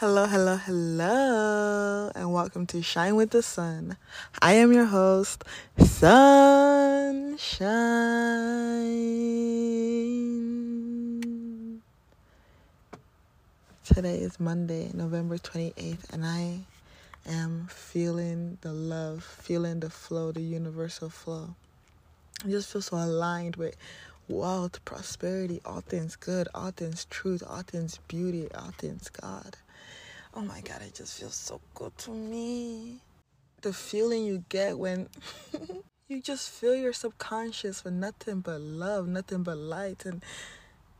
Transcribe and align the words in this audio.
Hello, 0.00 0.24
hello, 0.24 0.56
hello, 0.56 2.10
and 2.14 2.32
welcome 2.32 2.64
to 2.68 2.80
Shine 2.80 3.16
with 3.16 3.32
the 3.32 3.42
Sun. 3.42 3.98
I 4.40 4.54
am 4.54 4.72
your 4.72 4.86
host, 4.86 5.44
Sunshine. 5.76 7.36
Today 13.84 14.16
is 14.16 14.40
Monday, 14.40 14.90
November 14.94 15.36
28th, 15.36 16.10
and 16.14 16.24
I 16.24 16.60
am 17.26 17.66
feeling 17.68 18.56
the 18.62 18.72
love, 18.72 19.22
feeling 19.22 19.80
the 19.80 19.90
flow, 19.90 20.32
the 20.32 20.40
universal 20.40 21.10
flow. 21.10 21.54
I 22.42 22.48
just 22.48 22.72
feel 22.72 22.80
so 22.80 22.96
aligned 22.96 23.56
with 23.56 23.76
wealth, 24.30 24.82
prosperity, 24.86 25.60
all 25.66 25.82
things 25.82 26.16
good, 26.16 26.48
all 26.54 26.70
things 26.70 27.04
truth, 27.10 27.42
all 27.46 27.60
things 27.60 27.98
beauty, 28.08 28.48
all 28.54 28.72
things 28.78 29.10
God. 29.10 29.58
Oh 30.32 30.42
my 30.42 30.60
God, 30.60 30.80
it 30.82 30.94
just 30.94 31.18
feels 31.18 31.34
so 31.34 31.60
good 31.74 31.96
to 31.98 32.12
me. 32.12 33.00
The 33.62 33.72
feeling 33.72 34.24
you 34.24 34.44
get 34.48 34.78
when 34.78 35.08
you 36.08 36.22
just 36.22 36.50
feel 36.50 36.74
your 36.76 36.92
subconscious 36.92 37.82
with 37.82 37.94
nothing 37.94 38.40
but 38.40 38.60
love, 38.60 39.08
nothing 39.08 39.42
but 39.42 39.58
light, 39.58 40.06
and 40.06 40.22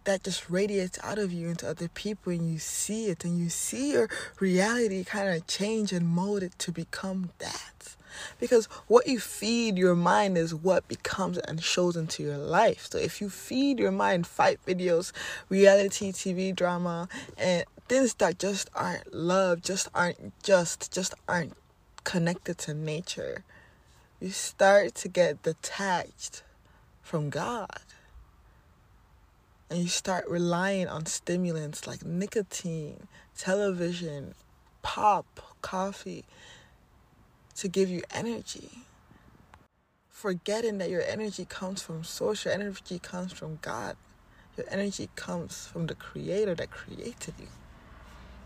that 0.03 0.25
just 0.25 0.51
radiates 0.51 0.99
out 1.05 1.19
of 1.19 1.33
you 1.33 1.49
into 1.49 1.69
other 1.69 1.87
people, 1.87 2.33
and 2.33 2.51
you 2.53 2.59
see 2.59 3.07
it, 3.07 3.25
and 3.25 3.39
you 3.39 3.51
see 3.51 3.93
your 3.93 4.09
reality 4.41 5.05
kind 5.05 5.29
of 5.29 5.47
change 5.47 5.93
and 5.93 6.09
mold 6.09 6.43
it 6.43 6.59
to 6.59 6.73
become 6.73 7.31
that. 7.39 7.97
Because 8.41 8.67
what 8.89 9.07
you 9.07 9.21
feed 9.21 9.79
your 9.79 9.95
mind 9.95 10.37
is 10.37 10.53
what 10.53 10.89
becomes 10.89 11.39
and 11.39 11.63
shows 11.63 11.97
into 11.97 12.25
your 12.25 12.37
life. 12.39 12.89
So 12.91 12.99
if 12.99 13.21
you 13.21 13.31
feed 13.31 13.79
your 13.79 13.93
mind 13.93 14.27
fight 14.27 14.59
videos, 14.67 15.13
reality 15.49 16.11
TV 16.11 16.55
drama, 16.55 17.09
and 17.39 17.65
things 17.91 18.15
that 18.15 18.39
just 18.39 18.71
aren't 18.73 19.13
love, 19.13 19.61
just 19.63 19.89
aren't 19.93 20.33
just, 20.45 20.93
just 20.93 21.13
aren't 21.27 21.55
connected 22.05 22.57
to 22.57 22.73
nature, 22.73 23.43
you 24.21 24.31
start 24.31 24.95
to 24.95 25.09
get 25.09 25.43
detached 25.43 26.45
from 27.03 27.31
God. 27.31 27.81
And 29.69 29.81
you 29.81 29.89
start 29.89 30.25
relying 30.29 30.87
on 30.87 31.07
stimulants 31.07 31.89
like 31.89 32.05
nicotine, 32.05 33.09
television, 33.37 34.35
pop, 34.83 35.27
coffee 35.61 36.25
to 37.57 37.67
give 37.67 37.91
you 37.91 38.03
energy. 38.13 38.71
Forgetting 40.09 40.79
that 40.79 40.91
your 40.91 41.03
energy 41.03 41.45
comes 41.45 41.83
from 41.83 42.05
source, 42.05 42.45
your 42.45 42.55
energy 42.55 43.01
comes 43.01 43.33
from 43.33 43.59
God. 43.63 43.97
Your 44.57 44.67
energy 44.71 45.09
comes 45.17 45.67
from 45.67 45.89
the 45.89 45.97
creator 45.97 46.55
that 46.55 46.71
created 46.71 47.35
you 47.37 47.49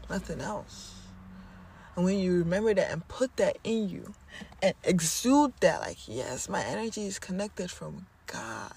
nothing 0.08 0.40
else. 0.40 0.94
And 1.96 2.04
when 2.04 2.18
you 2.18 2.38
remember 2.38 2.74
that 2.74 2.90
and 2.90 3.06
put 3.06 3.36
that 3.36 3.58
in 3.62 3.88
you 3.88 4.14
and 4.62 4.74
exude 4.82 5.52
that, 5.60 5.80
like, 5.80 6.08
yes, 6.08 6.48
my 6.48 6.62
energy 6.64 7.06
is 7.06 7.18
connected 7.18 7.70
from 7.70 8.06
God. 8.26 8.72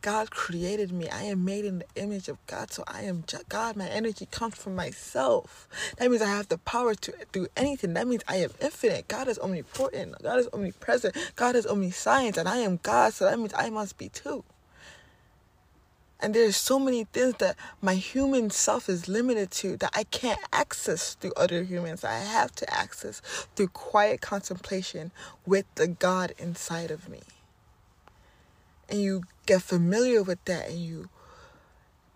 God 0.00 0.30
created 0.30 0.92
me. 0.92 1.08
I 1.08 1.22
am 1.22 1.46
made 1.46 1.64
in 1.64 1.78
the 1.78 1.86
image 1.94 2.28
of 2.28 2.36
God. 2.46 2.70
So 2.70 2.84
I 2.86 3.04
am 3.04 3.24
God. 3.48 3.74
My 3.74 3.88
energy 3.88 4.28
comes 4.30 4.54
from 4.54 4.76
myself. 4.76 5.66
That 5.96 6.10
means 6.10 6.20
I 6.20 6.26
have 6.26 6.48
the 6.48 6.58
power 6.58 6.94
to 6.94 7.14
do 7.32 7.46
anything. 7.56 7.94
That 7.94 8.06
means 8.06 8.22
I 8.28 8.36
am 8.36 8.50
infinite. 8.60 9.08
God 9.08 9.28
is 9.28 9.38
omnipotent. 9.38 10.16
God 10.22 10.40
is 10.40 10.48
omnipresent. 10.52 11.16
God 11.36 11.56
is 11.56 11.66
omniscience. 11.66 12.36
And 12.36 12.46
I 12.46 12.58
am 12.58 12.80
God. 12.82 13.14
So 13.14 13.24
that 13.24 13.38
means 13.38 13.54
I 13.56 13.70
must 13.70 13.96
be 13.96 14.10
too. 14.10 14.44
And 16.24 16.32
there's 16.32 16.56
so 16.56 16.78
many 16.78 17.04
things 17.04 17.34
that 17.34 17.54
my 17.82 17.96
human 17.96 18.48
self 18.48 18.88
is 18.88 19.08
limited 19.08 19.50
to 19.50 19.76
that 19.76 19.90
I 19.94 20.04
can't 20.04 20.40
access 20.54 21.16
through 21.16 21.34
other 21.36 21.64
humans. 21.64 22.02
I 22.02 22.16
have 22.16 22.54
to 22.54 22.74
access 22.74 23.20
through 23.54 23.68
quiet 23.68 24.22
contemplation 24.22 25.12
with 25.44 25.66
the 25.74 25.86
God 25.86 26.32
inside 26.38 26.90
of 26.90 27.10
me. 27.10 27.20
And 28.88 29.02
you 29.02 29.24
get 29.44 29.60
familiar 29.60 30.22
with 30.22 30.42
that 30.46 30.70
and 30.70 30.78
you 30.78 31.10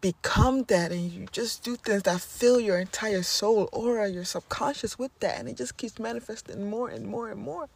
become 0.00 0.62
that 0.68 0.90
and 0.90 1.12
you 1.12 1.26
just 1.30 1.62
do 1.62 1.76
things 1.76 2.04
that 2.04 2.22
fill 2.22 2.58
your 2.58 2.78
entire 2.78 3.22
soul 3.22 3.68
aura, 3.74 4.08
your 4.08 4.24
subconscious 4.24 4.98
with 4.98 5.12
that. 5.20 5.38
And 5.38 5.50
it 5.50 5.58
just 5.58 5.76
keeps 5.76 5.98
manifesting 5.98 6.70
more 6.70 6.88
and 6.88 7.06
more 7.06 7.28
and 7.28 7.38
more. 7.38 7.68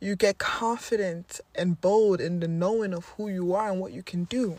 You 0.00 0.16
get 0.16 0.38
confident 0.38 1.40
and 1.54 1.80
bold 1.80 2.20
in 2.20 2.40
the 2.40 2.48
knowing 2.48 2.92
of 2.94 3.06
who 3.16 3.28
you 3.28 3.54
are 3.54 3.70
and 3.70 3.80
what 3.80 3.92
you 3.92 4.02
can 4.02 4.24
do, 4.24 4.58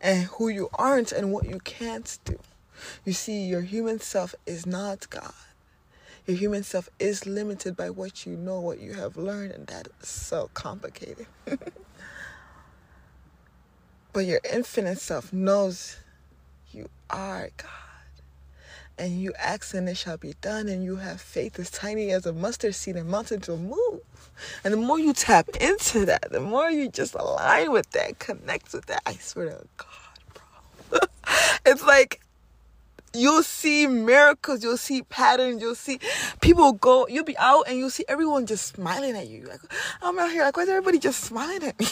and 0.00 0.24
who 0.24 0.48
you 0.48 0.68
aren't 0.74 1.12
and 1.12 1.32
what 1.32 1.46
you 1.46 1.58
can't 1.60 2.18
do. 2.24 2.38
You 3.04 3.12
see, 3.12 3.46
your 3.46 3.62
human 3.62 4.00
self 4.00 4.34
is 4.46 4.66
not 4.66 5.10
God. 5.10 5.32
Your 6.26 6.36
human 6.36 6.62
self 6.62 6.88
is 6.98 7.26
limited 7.26 7.76
by 7.76 7.90
what 7.90 8.24
you 8.24 8.36
know, 8.36 8.60
what 8.60 8.78
you 8.78 8.94
have 8.94 9.16
learned, 9.16 9.52
and 9.52 9.66
that 9.66 9.88
is 10.00 10.08
so 10.08 10.50
complicated. 10.54 11.26
but 14.12 14.26
your 14.26 14.40
infinite 14.50 14.98
self 14.98 15.32
knows 15.32 15.96
you 16.72 16.88
are 17.10 17.50
God 17.56 17.89
and 19.00 19.18
you 19.18 19.32
ask 19.38 19.72
and 19.72 19.88
it 19.88 19.96
shall 19.96 20.18
be 20.18 20.34
done 20.42 20.68
and 20.68 20.84
you 20.84 20.96
have 20.96 21.20
faith 21.20 21.58
as 21.58 21.70
tiny 21.70 22.10
as 22.10 22.26
a 22.26 22.32
mustard 22.34 22.74
seed 22.74 22.96
and 22.96 23.08
mountains 23.08 23.48
will 23.48 23.56
move. 23.56 24.00
And 24.62 24.74
the 24.74 24.78
more 24.78 24.98
you 24.98 25.14
tap 25.14 25.48
into 25.58 26.04
that 26.04 26.30
the 26.30 26.40
more 26.40 26.70
you 26.70 26.90
just 26.90 27.14
align 27.14 27.72
with 27.72 27.90
that 27.92 28.18
connect 28.18 28.74
with 28.74 28.86
that. 28.86 29.02
I 29.06 29.14
swear 29.14 29.46
to 29.46 29.66
god 29.78 29.88
bro. 30.90 30.98
It's 31.66 31.82
like 31.82 32.20
you'll 33.12 33.42
see 33.42 33.86
miracles, 33.86 34.62
you'll 34.62 34.76
see 34.76 35.02
patterns, 35.02 35.60
you'll 35.60 35.74
see 35.74 35.98
people 36.40 36.72
go, 36.72 37.06
you'll 37.08 37.24
be 37.24 37.36
out 37.38 37.64
and 37.68 37.78
you'll 37.78 37.90
see 37.90 38.04
everyone 38.08 38.46
just 38.46 38.74
smiling 38.74 39.16
at 39.16 39.28
you. 39.28 39.46
Like, 39.46 39.60
I'm 40.02 40.18
out 40.18 40.30
here, 40.30 40.42
like, 40.42 40.56
why 40.56 40.64
is 40.64 40.68
everybody 40.68 40.98
just 40.98 41.20
smiling 41.20 41.62
at 41.64 41.78
me? 41.78 41.86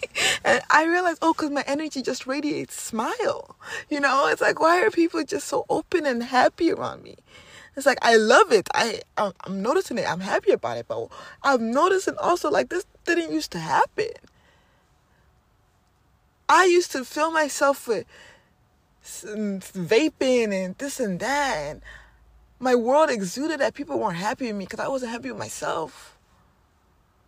and 0.44 0.60
I 0.70 0.84
realized, 0.84 1.18
oh, 1.22 1.32
because 1.32 1.50
my 1.50 1.64
energy 1.66 2.02
just 2.02 2.26
radiates 2.26 2.80
smile. 2.80 3.56
You 3.88 4.00
know, 4.00 4.28
it's 4.28 4.40
like, 4.40 4.60
why 4.60 4.82
are 4.82 4.90
people 4.90 5.22
just 5.24 5.48
so 5.48 5.64
open 5.68 6.06
and 6.06 6.22
happy 6.22 6.72
around 6.72 7.02
me? 7.02 7.16
It's 7.76 7.86
like 7.86 7.98
I 8.02 8.16
love 8.16 8.50
it. 8.50 8.68
I 8.74 9.02
I'm 9.16 9.62
noticing 9.62 9.98
it. 9.98 10.10
I'm 10.10 10.18
happy 10.18 10.50
about 10.50 10.78
it. 10.78 10.86
But 10.88 11.06
I'm 11.44 11.70
noticing 11.70 12.16
also 12.18 12.50
like 12.50 12.70
this 12.70 12.84
didn't 13.04 13.32
used 13.32 13.52
to 13.52 13.60
happen. 13.60 14.08
I 16.48 16.64
used 16.64 16.90
to 16.92 17.04
fill 17.04 17.30
myself 17.30 17.86
with 17.86 18.04
vaping 19.26 20.52
and 20.52 20.76
this 20.78 21.00
and 21.00 21.20
that. 21.20 21.56
And 21.56 21.82
my 22.58 22.74
world 22.74 23.10
exuded 23.10 23.60
that 23.60 23.74
people 23.74 23.98
weren't 23.98 24.16
happy 24.16 24.46
with 24.46 24.56
me 24.56 24.64
because 24.64 24.80
I 24.80 24.88
wasn't 24.88 25.12
happy 25.12 25.30
with 25.30 25.38
myself. 25.38 26.16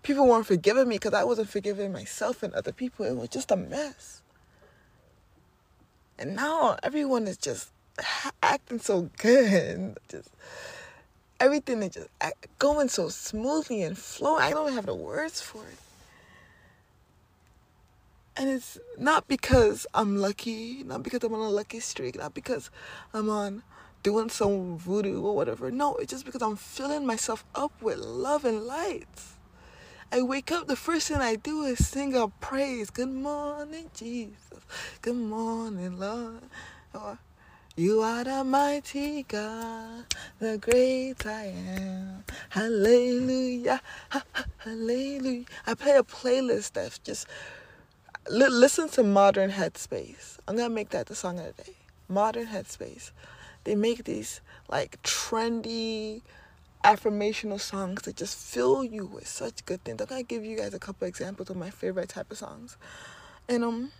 People 0.03 0.27
weren't 0.27 0.47
forgiving 0.47 0.89
me 0.89 0.97
because 0.97 1.15
I 1.15 1.25
wasn't 1.25 1.51
forgiving 1.51 1.93
myself 1.93 2.43
and 2.43 2.55
other 2.55 2.73
people. 2.73 3.05
It 3.05 3.17
was 3.17 3.29
just 3.29 3.51
a 3.51 3.57
mess. 3.57 4.23
And 6.19 6.37
now 6.37 6.77
everyone 6.83 7.27
is 7.27 7.37
just 7.37 7.71
acting 8.43 8.79
so 8.79 9.11
good. 9.19 9.99
Just 10.09 10.31
everything 11.39 11.83
is 11.83 11.95
just 11.95 12.09
going 12.59 12.89
so 12.89 13.09
smoothly 13.09 13.83
and 13.83 13.97
flowing. 13.97 14.43
I 14.43 14.51
don't 14.51 14.73
have 14.73 14.87
the 14.87 14.95
words 14.95 15.41
for 15.41 15.63
it. 15.63 15.79
And 18.37 18.49
it's 18.49 18.79
not 18.97 19.29
because 19.29 19.87
I'm 19.93 20.17
lucky, 20.17 20.83
not 20.85 21.03
because 21.03 21.23
I'm 21.25 21.35
on 21.35 21.41
a 21.41 21.51
lucky 21.51 21.81
streak, 21.81 22.17
not 22.17 22.33
because 22.33 22.71
I'm 23.13 23.29
on 23.29 23.63
doing 24.03 24.31
some 24.31 24.79
voodoo 24.79 25.23
or 25.23 25.35
whatever. 25.35 25.71
No, 25.71 25.97
it's 25.97 26.11
just 26.11 26.25
because 26.25 26.43
I'm 26.43 26.57
filling 26.57 27.07
myself 27.07 27.45
up 27.55 27.73
with 27.83 27.99
love 27.99 28.45
and 28.45 28.63
light. 28.63 29.09
I 30.13 30.23
wake 30.23 30.51
up, 30.51 30.67
the 30.67 30.77
first 30.77 31.09
thing 31.09 31.19
I 31.19 31.37
do 31.37 31.63
is 31.63 31.87
sing 31.87 32.17
a 32.17 32.29
praise. 32.29 32.91
Good 32.91 33.13
morning, 33.13 33.91
Jesus. 33.95 34.65
Good 35.03 35.17
morning, 35.17 35.99
Lord. 35.99 36.43
Or, 36.95 37.19
you 37.77 38.01
are 38.01 38.25
the 38.25 38.43
mighty 38.43 39.23
God, 39.23 40.07
the 40.41 40.59
great 40.59 41.25
I 41.25 41.55
am. 41.79 42.25
Hallelujah. 42.49 43.81
Hallelujah. 44.59 45.45
I 45.67 45.75
play 45.75 45.97
a 45.97 46.03
playlist 46.03 46.73
that's 46.73 46.99
just 46.99 47.29
listen 48.29 48.89
to 48.91 49.03
Modern 49.03 49.51
Headspace. 49.51 50.39
I'm 50.47 50.57
gonna 50.57 50.69
make 50.71 50.91
that 50.91 51.07
the 51.07 51.15
song 51.15 51.39
of 51.39 51.57
the 51.57 51.63
day. 51.65 51.75
Modern 52.09 52.47
Headspace. 52.49 53.11
They 53.65 53.75
make 53.75 54.05
these 54.05 54.41
like 54.69 55.03
trendy 55.03 56.23
affirmational 56.85 57.61
songs 57.61 58.03
that 58.03 58.17
just 58.17 58.37
fill 58.37 58.83
you 58.83 59.05
with 59.05 59.29
such 59.29 59.65
good 59.67 59.85
things. 59.85 60.01
I'm 60.01 60.07
gonna 60.09 60.23
give 60.23 60.45
you 60.45 60.57
guys 60.57 60.75
a 60.75 60.79
couple 60.79 61.07
examples 61.07 61.51
of 61.51 61.57
my 61.57 61.71
favorite 61.71 62.09
type 62.09 62.31
of 62.31 62.39
songs. 62.39 62.77
And 63.49 63.65
um 63.65 63.93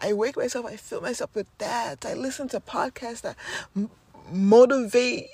I 0.00 0.12
wake 0.12 0.36
myself, 0.36 0.66
I 0.66 0.76
fill 0.76 1.00
myself 1.00 1.34
with 1.34 1.48
that. 1.58 2.06
I 2.06 2.14
listen 2.14 2.48
to 2.50 2.60
podcasts 2.60 3.22
that 3.22 3.36
m- 3.76 3.90
motivate 4.30 5.28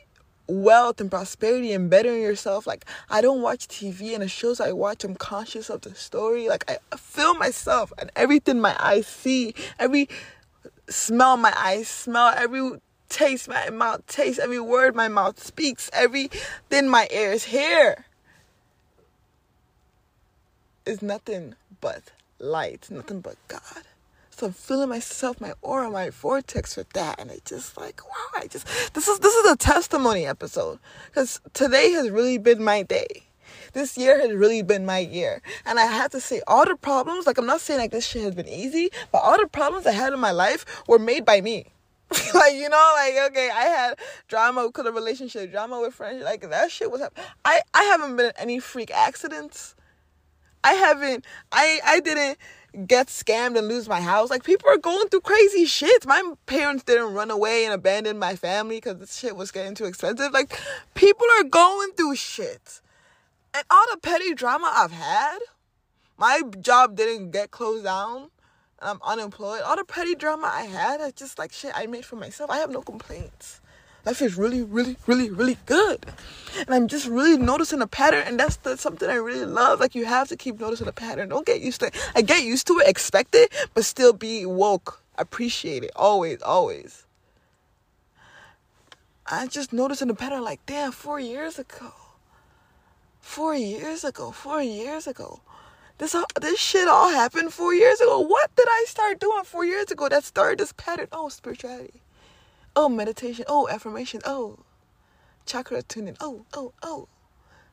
wealth 0.47 1.01
and 1.01 1.11
prosperity 1.11 1.73
and 1.73 1.91
bettering 1.91 2.23
yourself. 2.23 2.67
Like 2.67 2.85
I 3.11 3.21
don't 3.21 3.43
watch 3.43 3.69
TV 3.69 4.15
and 4.15 4.23
the 4.23 4.29
shows 4.29 4.61
I 4.61 4.73
watch, 4.73 5.05
I'm 5.05 5.15
conscious 5.15 5.71
of 5.71 5.83
the 5.83 5.95
story. 5.95 6.49
Like 6.49 6.71
I 6.71 6.97
feel 6.97 7.35
myself 7.35 7.93
and 7.99 8.11
everything 8.17 8.61
my 8.61 8.77
eyes 8.79 9.07
see, 9.07 9.55
every 9.79 10.09
smell 10.89 11.37
my 11.37 11.55
eyes 11.57 11.89
smell, 11.89 12.35
every 12.37 12.81
taste 13.09 13.49
my 13.49 13.71
mouth 13.71 14.07
taste, 14.07 14.39
every 14.39 14.61
word 14.61 14.95
my 14.95 15.09
mouth 15.09 15.43
speaks, 15.43 15.91
everything 15.93 16.89
my 16.89 17.09
ears 17.11 17.45
hear 17.45 18.05
is 20.85 21.01
nothing 21.01 21.55
but 21.81 22.03
light, 22.39 22.89
nothing 22.91 23.21
but 23.21 23.37
God. 23.49 23.85
So 24.37 24.49
I'm 24.49 24.53
feeling 24.53 24.89
myself, 24.89 25.41
my 25.41 25.55
aura, 25.63 25.89
my 25.89 26.11
vortex 26.11 26.77
with 26.77 26.93
that, 26.95 27.21
and 27.21 27.31
it's 27.31 27.49
just 27.49 27.77
like, 27.77 28.05
wow! 28.05 28.41
I 28.43 28.49
just 28.49 28.67
this 28.93 29.07
is 29.07 29.21
this 29.21 29.33
is 29.33 29.53
a 29.53 29.57
testimony 29.57 30.27
episode 30.27 30.81
because 31.07 31.41
today 31.53 31.93
has 31.93 32.11
really 32.11 32.39
been 32.39 32.61
my 32.61 32.83
day. 32.83 33.29
This 33.75 33.97
year 33.97 34.19
has 34.19 34.33
really 34.33 34.63
been 34.63 34.85
my 34.85 34.99
year, 34.99 35.41
and 35.65 35.79
I 35.79 35.87
have 35.87 36.11
to 36.11 36.21
say, 36.21 36.43
all 36.49 36.65
the 36.65 36.75
problems, 36.75 37.29
like 37.29 37.39
I'm 37.39 37.47
not 37.47 37.61
saying 37.61 37.79
like 37.79 37.93
this 37.93 38.05
shit 38.05 38.23
has 38.23 38.35
been 38.35 38.49
easy, 38.49 38.91
but 39.13 39.19
all 39.19 39.39
the 39.39 39.47
problems 39.47 39.87
I 39.87 39.93
had 39.93 40.13
in 40.13 40.19
my 40.19 40.33
life 40.33 40.83
were 40.89 40.99
made 40.99 41.25
by 41.25 41.41
me. 41.41 41.67
like 42.35 42.55
you 42.55 42.69
know, 42.69 42.93
like 42.97 43.31
okay, 43.31 43.51
I 43.55 43.67
had 43.67 43.99
drama 44.27 44.67
with 44.67 44.85
a 44.85 44.91
relationship, 44.91 45.53
drama 45.53 45.81
with 45.81 45.95
friends, 45.95 46.25
like 46.25 46.51
that 46.51 46.73
shit 46.73 46.91
was. 46.91 47.03
I 47.45 47.61
I 47.73 47.83
haven't 47.85 48.17
been 48.17 48.27
in 48.27 48.33
any 48.37 48.59
freak 48.59 48.91
accidents. 48.91 49.77
I 50.65 50.73
haven't. 50.73 51.25
I 51.53 51.79
I 51.85 52.01
didn't 52.01 52.39
get 52.87 53.09
scammed 53.09 53.57
and 53.57 53.69
lose 53.69 53.89
my 53.89 54.01
house. 54.01 54.31
Like 54.31 54.45
people 54.45 54.69
are 54.69 54.77
going 54.77 55.09
through 55.09 55.21
crazy 55.21 55.65
shit. 55.65 56.07
My 56.07 56.35
parents 56.47 56.85
didn't 56.85 57.15
run 57.15 57.31
away 57.31 57.65
and 57.65 57.73
abandon 57.73 58.19
my 58.19 58.37
family 58.37 58.77
because 58.77 58.99
the 58.99 59.07
shit 59.07 59.37
was 59.37 59.51
getting 59.51 59.75
too 59.75 59.85
expensive. 59.85 60.33
Like 60.33 60.59
people 60.95 61.27
are 61.39 61.45
going 61.45 61.93
through 61.93 62.17
shit. 62.17 62.81
And 63.55 63.65
all 63.71 63.85
the 63.93 63.99
petty 63.99 64.35
drama 64.35 64.73
I've 64.75 64.93
had, 64.93 65.39
my 66.19 66.43
job 66.61 66.97
didn't 66.97 67.31
get 67.31 67.51
closed 67.51 67.85
down. 67.85 68.31
I'm 68.81 68.99
unemployed. 69.03 69.63
All 69.63 69.77
the 69.77 69.85
petty 69.85 70.15
drama 70.15 70.51
I 70.53 70.63
had, 70.63 71.01
it's 71.01 71.19
just 71.19 71.39
like 71.39 71.53
shit 71.53 71.73
I 71.75 71.87
made 71.87 72.05
for 72.05 72.17
myself. 72.17 72.51
I 72.51 72.59
have 72.59 72.71
no 72.71 72.83
complaints 72.83 73.61
life 74.05 74.19
feels 74.19 74.37
really, 74.37 74.63
really, 74.63 74.97
really, 75.07 75.31
really 75.31 75.59
good. 75.67 76.07
And 76.59 76.71
I'm 76.71 76.89
just 76.89 77.07
really 77.07 77.37
noticing 77.37 77.81
a 77.83 77.87
pattern, 77.87 78.25
and 78.27 78.39
that's 78.39 78.57
the, 78.57 78.77
something 78.77 79.09
I 79.09 79.15
really 79.15 79.45
love. 79.45 79.81
Like 79.81 79.95
you 79.95 80.05
have 80.05 80.29
to 80.29 80.37
keep 80.37 80.61
noticing 80.61 80.89
a 80.89 80.93
pattern. 80.93 81.29
Don't 81.29 81.47
get 81.47 81.61
used 81.61 81.81
to 81.81 81.87
it. 81.87 81.97
I 82.15 82.23
get 82.23 82.45
used 82.45 82.67
to 82.69 82.79
it, 82.79 82.89
expect 82.89 83.35
it, 83.35 83.53
but 83.75 83.85
still 83.85 84.13
be 84.13 84.47
woke. 84.47 85.03
Appreciate 85.17 85.85
it. 85.85 85.91
Always, 85.97 86.43
always. 86.43 87.07
I 89.27 89.47
just 89.47 89.73
noticing 89.73 90.09
the 90.09 90.15
pattern 90.15 90.43
like, 90.43 90.65
damn, 90.67 90.93
four 90.93 91.19
years 91.19 91.59
ago. 91.59 91.93
Four 93.21 93.55
years 93.55 94.05
ago, 94.05 94.33
four 94.33 94.63
years 94.63 95.07
ago. 95.07 95.41
This 95.97 96.15
this 96.41 96.59
shit 96.59 96.89
all 96.89 97.09
happened 97.11 97.53
four 97.53 97.73
years 97.73 98.01
ago. 98.01 98.19
What 98.21 98.55
did 98.57 98.67
I 98.69 98.85
start 98.87 99.21
doing 99.21 99.45
four 99.45 99.65
years 99.65 99.91
ago 99.91 100.09
that 100.09 100.25
started 100.25 100.59
this 100.59 100.73
pattern? 100.73 101.09
Oh, 101.13 101.29
spirituality. 101.29 102.03
Oh, 102.77 102.89
meditation. 102.89 103.45
Oh, 103.49 103.69
affirmation. 103.69 104.21
Oh, 104.25 104.59
chakra 105.47 105.83
tuning. 105.83 106.17
Oh, 106.21 106.45
oh, 106.55 106.73
oh. 106.83 107.09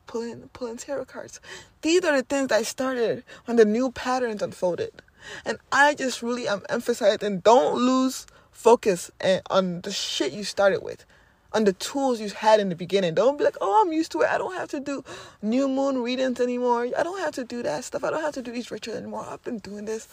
Pulling, 0.06 0.50
pulling 0.52 0.76
tarot 0.76 1.06
cards. 1.06 1.40
These 1.80 2.04
are 2.04 2.16
the 2.16 2.22
things 2.22 2.52
I 2.52 2.62
started 2.62 3.24
when 3.44 3.56
the 3.56 3.64
new 3.64 3.90
patterns 3.90 4.42
unfolded. 4.42 4.92
And 5.44 5.58
I 5.70 5.94
just 5.94 6.22
really 6.22 6.48
am 6.48 6.62
emphasizing 6.68 7.40
don't 7.40 7.76
lose 7.76 8.26
focus 8.50 9.10
on 9.48 9.80
the 9.80 9.92
shit 9.92 10.32
you 10.32 10.44
started 10.44 10.82
with, 10.82 11.04
on 11.52 11.64
the 11.64 11.72
tools 11.72 12.20
you 12.20 12.28
had 12.30 12.60
in 12.60 12.68
the 12.68 12.74
beginning. 12.74 13.14
Don't 13.14 13.38
be 13.38 13.44
like, 13.44 13.56
oh, 13.60 13.82
I'm 13.84 13.92
used 13.92 14.12
to 14.12 14.20
it. 14.22 14.28
I 14.28 14.38
don't 14.38 14.54
have 14.54 14.68
to 14.70 14.80
do 14.80 15.04
new 15.40 15.68
moon 15.68 16.02
readings 16.02 16.40
anymore. 16.40 16.88
I 16.96 17.02
don't 17.02 17.20
have 17.20 17.34
to 17.36 17.44
do 17.44 17.62
that 17.62 17.84
stuff. 17.84 18.04
I 18.04 18.10
don't 18.10 18.22
have 18.22 18.34
to 18.34 18.42
do 18.42 18.52
these 18.52 18.70
rituals 18.70 18.98
anymore. 18.98 19.26
I've 19.28 19.42
been 19.44 19.58
doing 19.58 19.84
this. 19.84 20.08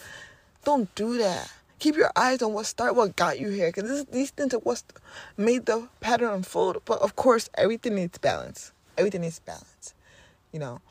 Don't 0.64 0.94
do 0.96 1.18
that 1.18 1.52
keep 1.80 1.96
your 1.96 2.12
eyes 2.16 2.42
on 2.42 2.54
what 2.54 2.66
start 2.66 2.96
what 2.96 3.16
got 3.16 3.40
you 3.40 3.50
here 3.50 3.72
because 3.74 4.06
these 4.06 4.32
things 4.32 4.54
are 4.54 4.60
what 4.60 4.84
made 5.38 5.66
the 5.66 5.88
pattern 6.00 6.30
unfold. 6.30 6.82
But 6.86 7.02
of 7.02 7.16
course 7.16 7.50
everything 7.56 7.96
needs 7.96 8.18
balance. 8.18 8.72
Everything 8.98 9.22
needs 9.22 9.40
balance 9.40 9.94
you 10.52 10.60
know? 10.60 10.82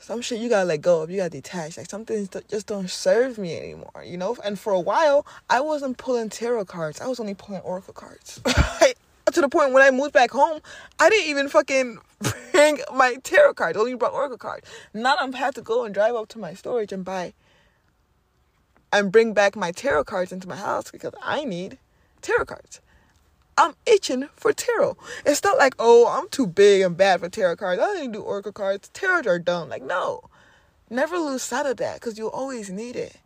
Some 0.00 0.22
shit 0.22 0.38
you 0.38 0.48
gotta 0.48 0.64
let 0.64 0.80
go 0.80 1.02
of. 1.02 1.10
You 1.10 1.18
gotta 1.18 1.30
detach. 1.30 1.76
Like 1.76 1.90
some 1.90 2.04
things 2.04 2.28
just 2.48 2.66
don't 2.66 2.88
serve 2.88 3.36
me 3.36 3.58
anymore 3.58 4.04
you 4.04 4.16
know? 4.16 4.36
And 4.44 4.58
for 4.58 4.72
a 4.72 4.80
while 4.80 5.26
i 5.50 5.60
wasn't 5.60 5.98
pulling 5.98 6.28
tarot 6.28 6.66
cards. 6.66 7.00
I 7.00 7.06
was 7.06 7.20
only 7.20 7.34
pulling 7.34 7.62
oracle 7.62 7.94
cards. 7.94 8.40
To 9.34 9.42
the 9.42 9.48
point 9.50 9.74
when 9.74 9.82
i 9.82 9.90
moved 9.90 10.14
back 10.14 10.30
home 10.30 10.60
i 10.98 11.10
didn't 11.10 11.28
even 11.28 11.48
fucking 11.50 11.98
bring 12.50 12.78
my 12.94 13.16
tarot 13.22 13.52
cards 13.52 13.76
I 13.76 13.80
only 13.80 13.94
brought 13.94 14.14
oracle 14.14 14.38
cards 14.38 14.66
now 14.94 15.16
i'm 15.20 15.34
had 15.34 15.54
to 15.56 15.60
go 15.60 15.84
and 15.84 15.92
drive 15.92 16.14
up 16.14 16.28
to 16.28 16.38
my 16.38 16.54
storage 16.54 16.92
and 16.92 17.04
buy 17.04 17.34
and 18.92 19.12
bring 19.12 19.32
back 19.32 19.56
my 19.56 19.72
tarot 19.72 20.04
cards 20.04 20.32
into 20.32 20.48
my 20.48 20.56
house 20.56 20.90
because 20.90 21.12
I 21.22 21.44
need 21.44 21.78
tarot 22.22 22.46
cards. 22.46 22.80
I'm 23.56 23.74
itching 23.86 24.28
for 24.36 24.52
tarot. 24.52 24.96
It's 25.26 25.42
not 25.42 25.58
like, 25.58 25.74
oh, 25.78 26.06
I'm 26.08 26.28
too 26.28 26.46
big 26.46 26.82
and 26.82 26.96
bad 26.96 27.20
for 27.20 27.28
tarot 27.28 27.56
cards. 27.56 27.82
I 27.82 27.86
don't 27.86 27.98
even 27.98 28.12
do 28.12 28.22
oracle 28.22 28.52
cards. 28.52 28.88
Tarot 28.90 29.26
are 29.26 29.38
dumb. 29.38 29.68
Like, 29.68 29.82
no. 29.82 30.22
Never 30.90 31.18
lose 31.18 31.42
sight 31.42 31.66
of 31.66 31.76
that 31.78 31.94
because 31.94 32.16
you'll 32.16 32.28
always 32.28 32.70
need 32.70 32.94
it. 32.96 33.16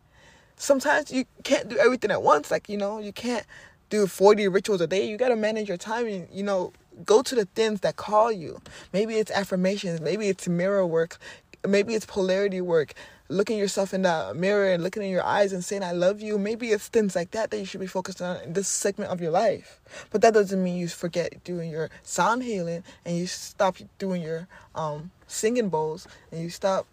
Sometimes 0.57 1.11
you 1.11 1.25
can't 1.43 1.69
do 1.69 1.77
everything 1.77 2.09
at 2.09 2.23
once. 2.23 2.49
Like, 2.49 2.67
you 2.67 2.77
know, 2.77 2.99
you 2.99 3.13
can't 3.13 3.45
do 3.89 4.07
40 4.07 4.47
rituals 4.47 4.81
a 4.81 4.87
day. 4.87 5.07
You 5.07 5.17
got 5.17 5.29
to 5.29 5.35
manage 5.35 5.67
your 5.67 5.77
time 5.77 6.07
and, 6.07 6.27
you 6.31 6.43
know, 6.43 6.73
go 7.05 7.21
to 7.21 7.35
the 7.35 7.45
things 7.45 7.81
that 7.81 7.95
call 7.95 8.31
you. 8.31 8.59
Maybe 8.91 9.15
it's 9.15 9.31
affirmations. 9.31 10.01
Maybe 10.01 10.29
it's 10.29 10.47
mirror 10.47 10.85
work. 10.85 11.17
Maybe 11.65 11.93
it's 11.93 12.07
polarity 12.07 12.59
work 12.59 12.93
looking 13.33 13.57
yourself 13.57 13.93
in 13.93 14.03
the 14.03 14.33
mirror 14.35 14.71
and 14.71 14.83
looking 14.83 15.01
in 15.01 15.09
your 15.09 15.23
eyes 15.23 15.53
and 15.53 15.65
saying 15.65 15.83
I 15.83 15.91
love 15.91 16.21
you. 16.21 16.37
Maybe 16.37 16.69
it's 16.69 16.87
things 16.87 17.15
like 17.15 17.31
that 17.31 17.49
that 17.51 17.57
you 17.57 17.65
should 17.65 17.79
be 17.79 17.87
focused 17.87 18.21
on 18.21 18.39
in 18.41 18.53
this 18.53 18.67
segment 18.67 19.11
of 19.11 19.19
your 19.21 19.31
life. 19.31 19.79
But 20.11 20.21
that 20.21 20.33
doesn't 20.33 20.63
mean 20.63 20.77
you 20.77 20.87
forget 20.87 21.43
doing 21.43 21.71
your 21.71 21.89
sound 22.03 22.43
healing 22.43 22.83
and 23.03 23.17
you 23.17 23.25
stop 23.25 23.77
doing 23.97 24.21
your 24.21 24.47
um, 24.75 25.11
singing 25.27 25.69
bowls 25.69 26.07
and 26.31 26.41
you 26.41 26.49
stop 26.49 26.85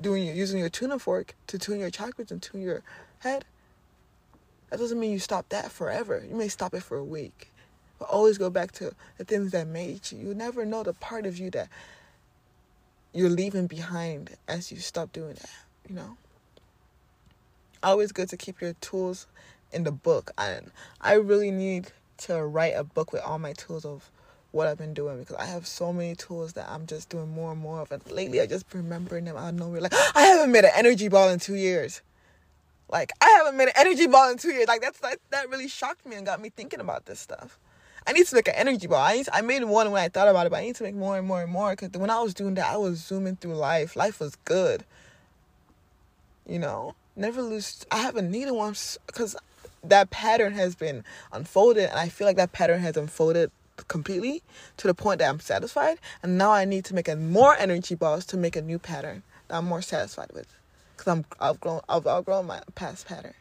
doing 0.00 0.26
your 0.26 0.34
using 0.34 0.60
your 0.60 0.68
tuning 0.68 0.98
fork 0.98 1.34
to 1.46 1.58
tune 1.58 1.80
your 1.80 1.90
chakras 1.90 2.30
and 2.30 2.42
tune 2.42 2.60
your 2.60 2.82
head. 3.20 3.44
That 4.70 4.78
doesn't 4.78 5.00
mean 5.00 5.12
you 5.12 5.18
stop 5.18 5.48
that 5.48 5.70
forever. 5.70 6.22
You 6.28 6.36
may 6.36 6.48
stop 6.48 6.74
it 6.74 6.82
for 6.82 6.96
a 6.98 7.04
week. 7.04 7.50
But 7.98 8.08
always 8.08 8.36
go 8.36 8.50
back 8.50 8.72
to 8.72 8.94
the 9.16 9.24
things 9.24 9.52
that 9.52 9.66
made 9.66 10.10
you. 10.10 10.18
You 10.18 10.34
never 10.34 10.66
know 10.66 10.82
the 10.82 10.92
part 10.92 11.24
of 11.24 11.38
you 11.38 11.50
that 11.50 11.68
you're 13.12 13.30
leaving 13.30 13.66
behind 13.66 14.30
as 14.48 14.72
you 14.72 14.78
stop 14.78 15.12
doing 15.12 15.34
that, 15.34 15.50
you 15.88 15.94
know? 15.94 16.16
Always 17.82 18.12
good 18.12 18.28
to 18.30 18.36
keep 18.36 18.60
your 18.60 18.74
tools 18.74 19.26
in 19.72 19.84
the 19.84 19.92
book. 19.92 20.30
And 20.38 20.70
I 21.00 21.14
really 21.14 21.50
need 21.50 21.92
to 22.18 22.42
write 22.44 22.74
a 22.76 22.84
book 22.84 23.12
with 23.12 23.22
all 23.22 23.38
my 23.38 23.52
tools 23.52 23.84
of 23.84 24.10
what 24.52 24.68
I've 24.68 24.78
been 24.78 24.94
doing 24.94 25.18
because 25.18 25.36
I 25.36 25.46
have 25.46 25.66
so 25.66 25.92
many 25.92 26.14
tools 26.14 26.52
that 26.52 26.68
I'm 26.68 26.86
just 26.86 27.08
doing 27.08 27.30
more 27.30 27.52
and 27.52 27.60
more 27.60 27.80
of. 27.80 27.90
And 27.90 28.08
lately, 28.10 28.40
I 28.40 28.46
just 28.46 28.66
remembering 28.72 29.24
them 29.24 29.36
out 29.36 29.48
of 29.48 29.54
nowhere. 29.58 29.80
Like, 29.80 29.94
I 30.14 30.22
haven't 30.22 30.52
made 30.52 30.64
an 30.64 30.72
energy 30.74 31.08
ball 31.08 31.30
in 31.30 31.38
two 31.38 31.56
years. 31.56 32.02
Like, 32.88 33.10
I 33.20 33.28
haven't 33.38 33.56
made 33.56 33.68
an 33.68 33.74
energy 33.76 34.06
ball 34.06 34.30
in 34.30 34.38
two 34.38 34.50
years. 34.52 34.68
Like, 34.68 34.82
that's 34.82 35.00
that, 35.00 35.18
that 35.30 35.50
really 35.50 35.68
shocked 35.68 36.06
me 36.06 36.16
and 36.16 36.26
got 36.26 36.40
me 36.40 36.50
thinking 36.50 36.80
about 36.80 37.06
this 37.06 37.18
stuff. 37.18 37.58
I 38.06 38.12
need 38.12 38.26
to 38.26 38.34
make 38.34 38.48
an 38.48 38.54
energy 38.54 38.86
ball. 38.86 38.98
I, 38.98 39.24
I 39.32 39.42
made 39.42 39.62
one 39.64 39.90
when 39.90 40.02
I 40.02 40.08
thought 40.08 40.28
about 40.28 40.46
it, 40.46 40.50
but 40.50 40.58
I 40.58 40.62
need 40.62 40.76
to 40.76 40.82
make 40.82 40.94
more 40.94 41.18
and 41.18 41.26
more 41.26 41.42
and 41.42 41.52
more 41.52 41.70
because 41.70 41.90
when 41.90 42.10
I 42.10 42.20
was 42.20 42.34
doing 42.34 42.54
that, 42.54 42.72
I 42.72 42.76
was 42.76 42.98
zooming 42.98 43.36
through 43.36 43.54
life. 43.54 43.96
Life 43.96 44.20
was 44.20 44.36
good. 44.44 44.84
You 46.46 46.58
know, 46.58 46.94
never 47.14 47.42
lose. 47.42 47.86
I 47.90 47.98
haven't 47.98 48.30
needed 48.30 48.52
one 48.52 48.74
because 49.06 49.36
that 49.84 50.10
pattern 50.10 50.54
has 50.54 50.74
been 50.74 51.04
unfolded, 51.32 51.90
and 51.90 51.98
I 51.98 52.08
feel 52.08 52.26
like 52.26 52.36
that 52.36 52.52
pattern 52.52 52.80
has 52.80 52.96
unfolded 52.96 53.50
completely 53.88 54.42
to 54.76 54.86
the 54.86 54.94
point 54.94 55.18
that 55.20 55.28
I'm 55.28 55.40
satisfied. 55.40 55.98
And 56.22 56.36
now 56.36 56.50
I 56.50 56.64
need 56.64 56.84
to 56.86 56.94
make 56.94 57.08
a 57.08 57.16
more 57.16 57.56
energy 57.56 57.94
balls 57.94 58.24
to 58.26 58.36
make 58.36 58.56
a 58.56 58.62
new 58.62 58.78
pattern 58.78 59.22
that 59.48 59.56
I'm 59.58 59.66
more 59.66 59.82
satisfied 59.82 60.30
with 60.32 60.46
because 60.96 61.10
I'm 61.10 61.24
I've 61.40 61.60
grown 61.60 61.80
I've 61.88 62.06
outgrown 62.06 62.46
my 62.46 62.62
past 62.74 63.06
pattern, 63.06 63.34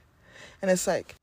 and 0.62 0.70
it's 0.70 0.88
like 0.88 1.16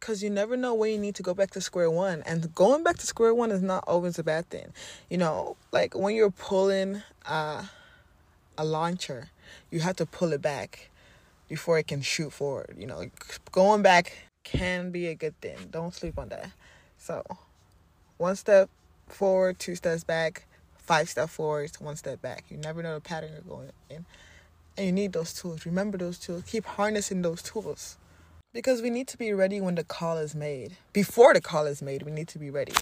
because 0.00 0.22
you 0.22 0.30
never 0.30 0.56
know 0.56 0.74
when 0.74 0.90
you 0.90 0.98
need 0.98 1.14
to 1.14 1.22
go 1.22 1.34
back 1.34 1.50
to 1.50 1.60
square 1.60 1.90
one. 1.90 2.22
And 2.24 2.52
going 2.54 2.82
back 2.82 2.96
to 2.98 3.06
square 3.06 3.34
one 3.34 3.50
is 3.50 3.62
not 3.62 3.84
always 3.86 4.18
a 4.18 4.24
bad 4.24 4.48
thing. 4.48 4.72
You 5.10 5.18
know 5.18 5.56
like 5.70 5.94
when 5.94 6.14
you're 6.16 6.30
pulling 6.30 7.02
uh, 7.26 7.64
a 8.56 8.64
launcher 8.64 9.28
you 9.70 9.80
have 9.80 9.96
to 9.96 10.06
pull 10.06 10.32
it 10.32 10.42
back 10.42 10.90
before 11.48 11.78
it 11.78 11.88
can 11.88 12.00
shoot 12.00 12.32
forward 12.32 12.76
you 12.78 12.86
know 12.86 13.04
going 13.50 13.82
back 13.82 14.12
can 14.44 14.90
be 14.90 15.06
a 15.08 15.14
good 15.14 15.38
thing. 15.40 15.56
Don't 15.70 15.94
sleep 15.94 16.18
on 16.18 16.30
that. 16.30 16.50
So 16.98 17.22
one 18.16 18.36
step 18.36 18.70
forward 19.08 19.58
two 19.58 19.74
steps 19.74 20.04
back 20.04 20.46
five 20.76 21.08
steps 21.08 21.32
forward 21.34 21.70
one 21.78 21.96
step 21.96 22.22
back. 22.22 22.44
You 22.48 22.56
never 22.56 22.82
know 22.82 22.94
the 22.94 23.00
pattern 23.00 23.30
you're 23.32 23.42
going 23.42 23.70
in. 23.90 24.06
And 24.76 24.86
you 24.86 24.92
need 24.92 25.12
those 25.12 25.34
tools. 25.34 25.66
Remember 25.66 25.98
those 25.98 26.18
tools. 26.18 26.44
Keep 26.46 26.64
harnessing 26.64 27.22
those 27.22 27.42
tools 27.42 27.98
because 28.52 28.82
we 28.82 28.90
need 28.90 29.06
to 29.08 29.16
be 29.16 29.32
ready 29.32 29.60
when 29.60 29.76
the 29.76 29.84
call 29.84 30.18
is 30.18 30.34
made. 30.34 30.76
Before 30.92 31.32
the 31.32 31.40
call 31.40 31.66
is 31.66 31.82
made, 31.82 32.02
we 32.02 32.10
need 32.10 32.28
to 32.28 32.38
be 32.38 32.50
ready. 32.50 32.72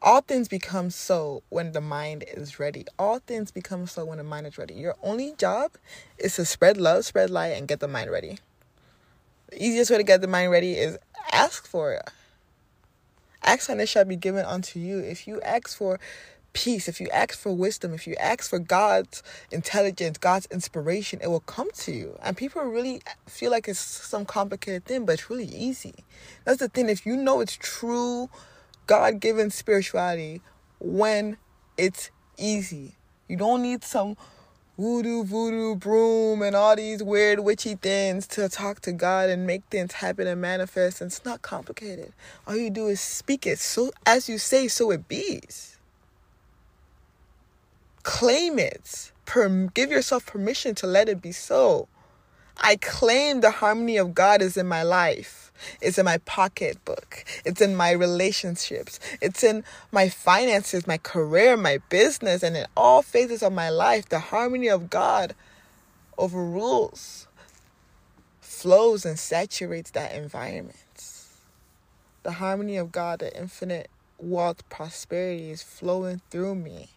All 0.00 0.20
things 0.20 0.48
become 0.48 0.90
so 0.90 1.42
when 1.48 1.72
the 1.72 1.80
mind 1.80 2.24
is 2.34 2.58
ready. 2.58 2.86
All 2.98 3.18
things 3.18 3.50
become 3.50 3.86
so 3.86 4.04
when 4.04 4.18
the 4.18 4.24
mind 4.24 4.46
is 4.46 4.58
ready. 4.58 4.74
Your 4.74 4.96
only 5.02 5.34
job 5.36 5.72
is 6.18 6.36
to 6.36 6.44
spread 6.44 6.76
love, 6.76 7.04
spread 7.04 7.30
light, 7.30 7.48
and 7.56 7.68
get 7.68 7.80
the 7.80 7.88
mind 7.88 8.10
ready. 8.10 8.38
The 9.50 9.62
easiest 9.62 9.90
way 9.90 9.98
to 9.98 10.02
get 10.02 10.20
the 10.20 10.28
mind 10.28 10.50
ready 10.50 10.72
is 10.74 10.98
ask 11.32 11.66
for 11.66 11.92
it. 11.92 12.10
Ask 13.42 13.68
and 13.68 13.80
it 13.80 13.88
shall 13.88 14.04
be 14.04 14.16
given 14.16 14.44
unto 14.44 14.78
you. 14.80 14.98
If 14.98 15.28
you 15.28 15.40
ask 15.42 15.76
for 15.76 16.00
peace, 16.56 16.88
if 16.88 17.02
you 17.02 17.08
ask 17.10 17.38
for 17.38 17.54
wisdom, 17.54 17.92
if 17.92 18.06
you 18.06 18.14
ask 18.18 18.48
for 18.48 18.58
God's 18.58 19.22
intelligence, 19.50 20.16
God's 20.16 20.46
inspiration, 20.46 21.20
it 21.22 21.26
will 21.26 21.40
come 21.40 21.70
to 21.80 21.92
you. 21.92 22.18
And 22.22 22.34
people 22.34 22.62
really 22.62 23.02
feel 23.26 23.50
like 23.50 23.68
it's 23.68 23.78
some 23.78 24.24
complicated 24.24 24.86
thing, 24.86 25.04
but 25.04 25.12
it's 25.12 25.28
really 25.28 25.44
easy. 25.44 25.92
That's 26.46 26.60
the 26.60 26.68
thing. 26.68 26.88
If 26.88 27.04
you 27.04 27.14
know 27.14 27.40
it's 27.40 27.58
true 27.58 28.30
God 28.86 29.20
given 29.20 29.50
spirituality 29.50 30.40
when 30.78 31.36
it's 31.76 32.10
easy, 32.38 32.96
you 33.28 33.36
don't 33.36 33.60
need 33.60 33.84
some 33.84 34.16
voodoo, 34.78 35.24
voodoo, 35.24 35.76
broom, 35.76 36.40
and 36.40 36.56
all 36.56 36.74
these 36.74 37.02
weird 37.02 37.40
witchy 37.40 37.74
things 37.74 38.26
to 38.28 38.48
talk 38.48 38.80
to 38.80 38.92
God 38.92 39.28
and 39.28 39.46
make 39.46 39.62
things 39.70 39.92
happen 39.92 40.26
and 40.26 40.40
manifest. 40.40 41.02
And 41.02 41.10
it's 41.10 41.22
not 41.22 41.42
complicated. 41.42 42.14
All 42.46 42.56
you 42.56 42.70
do 42.70 42.86
is 42.86 42.98
speak 42.98 43.46
it. 43.46 43.58
So 43.58 43.90
as 44.06 44.26
you 44.26 44.38
say, 44.38 44.68
so 44.68 44.90
it 44.90 45.06
bees 45.06 45.75
claim 48.06 48.60
it. 48.60 49.10
Per- 49.24 49.66
give 49.74 49.90
yourself 49.90 50.24
permission 50.24 50.76
to 50.76 50.86
let 50.86 51.08
it 51.08 51.20
be 51.20 51.32
so. 51.32 51.88
I 52.56 52.76
claim 52.76 53.40
the 53.40 53.50
harmony 53.50 53.96
of 53.96 54.14
God 54.14 54.40
is 54.40 54.56
in 54.56 54.68
my 54.68 54.84
life. 54.84 55.52
It's 55.82 55.98
in 55.98 56.04
my 56.04 56.18
pocketbook. 56.18 57.24
It's 57.44 57.60
in 57.60 57.74
my 57.74 57.90
relationships. 57.90 59.00
It's 59.20 59.42
in 59.42 59.64
my 59.90 60.08
finances, 60.08 60.86
my 60.86 60.98
career, 60.98 61.56
my 61.56 61.78
business, 61.88 62.44
and 62.44 62.56
in 62.56 62.66
all 62.76 63.02
phases 63.02 63.42
of 63.42 63.52
my 63.52 63.70
life. 63.70 64.08
The 64.08 64.20
harmony 64.20 64.68
of 64.68 64.88
God 64.88 65.34
overrules, 66.16 67.26
flows, 68.40 69.04
and 69.04 69.18
saturates 69.18 69.90
that 69.90 70.14
environment. 70.14 70.76
The 72.22 72.32
harmony 72.32 72.76
of 72.76 72.92
God, 72.92 73.18
the 73.18 73.36
infinite 73.36 73.90
wealth, 74.18 74.66
prosperity 74.68 75.50
is 75.50 75.64
flowing 75.64 76.22
through 76.30 76.54
me. 76.54 76.90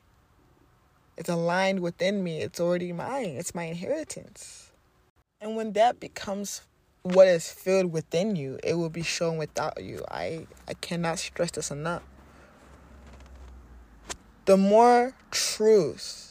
It's 1.19 1.27
aligned 1.27 1.81
within 1.81 2.23
me. 2.23 2.39
It's 2.39 2.61
already 2.61 2.93
mine. 2.93 3.35
It's 3.37 3.53
my 3.53 3.63
inheritance. 3.63 4.71
And 5.41 5.57
when 5.57 5.73
that 5.73 5.99
becomes 5.99 6.61
what 7.03 7.27
is 7.27 7.51
filled 7.51 7.91
within 7.91 8.37
you, 8.37 8.57
it 8.63 8.75
will 8.75 8.89
be 8.89 9.03
shown 9.03 9.35
without 9.37 9.83
you. 9.83 10.05
I, 10.09 10.47
I 10.65 10.75
cannot 10.75 11.19
stress 11.19 11.51
this 11.51 11.71
enough. 11.71 12.03
The 14.45 14.55
more 14.55 15.13
truth 15.29 16.28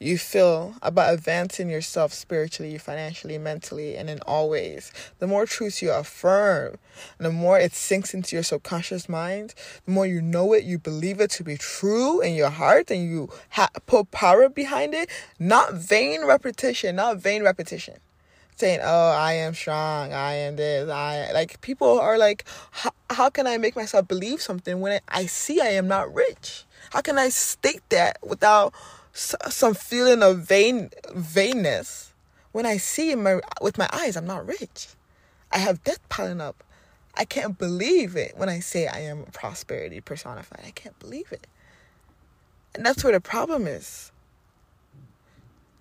you 0.00 0.16
feel 0.16 0.74
about 0.80 1.12
advancing 1.12 1.68
yourself 1.68 2.12
spiritually, 2.12 2.78
financially, 2.78 3.36
mentally, 3.38 3.96
and 3.96 4.08
in 4.08 4.20
all 4.20 4.48
ways, 4.48 4.92
the 5.18 5.26
more 5.26 5.44
truths 5.44 5.82
you 5.82 5.90
affirm, 5.90 6.76
the 7.18 7.30
more 7.30 7.58
it 7.58 7.72
sinks 7.72 8.14
into 8.14 8.36
your 8.36 8.42
subconscious 8.42 9.08
mind, 9.08 9.54
the 9.86 9.92
more 9.92 10.06
you 10.06 10.22
know 10.22 10.52
it, 10.52 10.64
you 10.64 10.78
believe 10.78 11.20
it 11.20 11.30
to 11.30 11.42
be 11.42 11.56
true 11.56 12.20
in 12.20 12.34
your 12.34 12.50
heart, 12.50 12.90
and 12.90 13.08
you 13.08 13.28
ha- 13.50 13.70
put 13.86 14.10
power 14.10 14.48
behind 14.48 14.94
it, 14.94 15.10
not 15.38 15.74
vain 15.74 16.24
repetition, 16.24 16.96
not 16.96 17.18
vain 17.18 17.42
repetition. 17.42 17.94
Saying, 18.56 18.80
oh, 18.82 19.10
I 19.12 19.34
am 19.34 19.54
strong, 19.54 20.12
I 20.12 20.34
am 20.34 20.56
this, 20.56 20.90
I 20.90 21.30
like 21.32 21.60
people 21.60 22.00
are 22.00 22.18
like, 22.18 22.44
how 23.10 23.30
can 23.30 23.46
I 23.46 23.56
make 23.56 23.76
myself 23.76 24.08
believe 24.08 24.42
something 24.42 24.80
when 24.80 25.00
I 25.08 25.26
see 25.26 25.60
I 25.60 25.68
am 25.68 25.86
not 25.86 26.12
rich? 26.12 26.64
How 26.90 27.00
can 27.00 27.18
I 27.18 27.28
state 27.28 27.82
that 27.90 28.18
without 28.26 28.74
some 29.18 29.74
feeling 29.74 30.22
of 30.22 30.38
vain 30.40 30.90
vainness 31.08 32.10
when 32.52 32.66
I 32.66 32.76
see 32.76 33.14
my 33.14 33.40
with 33.60 33.78
my 33.78 33.88
eyes 33.92 34.16
I'm 34.16 34.26
not 34.26 34.46
rich. 34.46 34.88
I 35.50 35.58
have 35.58 35.82
debt 35.84 35.98
piling 36.08 36.40
up. 36.40 36.62
I 37.14 37.24
can't 37.24 37.58
believe 37.58 38.14
it 38.16 38.34
when 38.36 38.48
I 38.48 38.60
say 38.60 38.86
I 38.86 39.00
am 39.00 39.24
prosperity 39.32 40.00
personified. 40.00 40.62
I 40.64 40.70
can't 40.70 40.98
believe 41.00 41.32
it. 41.32 41.46
And 42.74 42.86
that's 42.86 43.02
where 43.02 43.12
the 43.12 43.20
problem 43.20 43.66
is. 43.66 44.12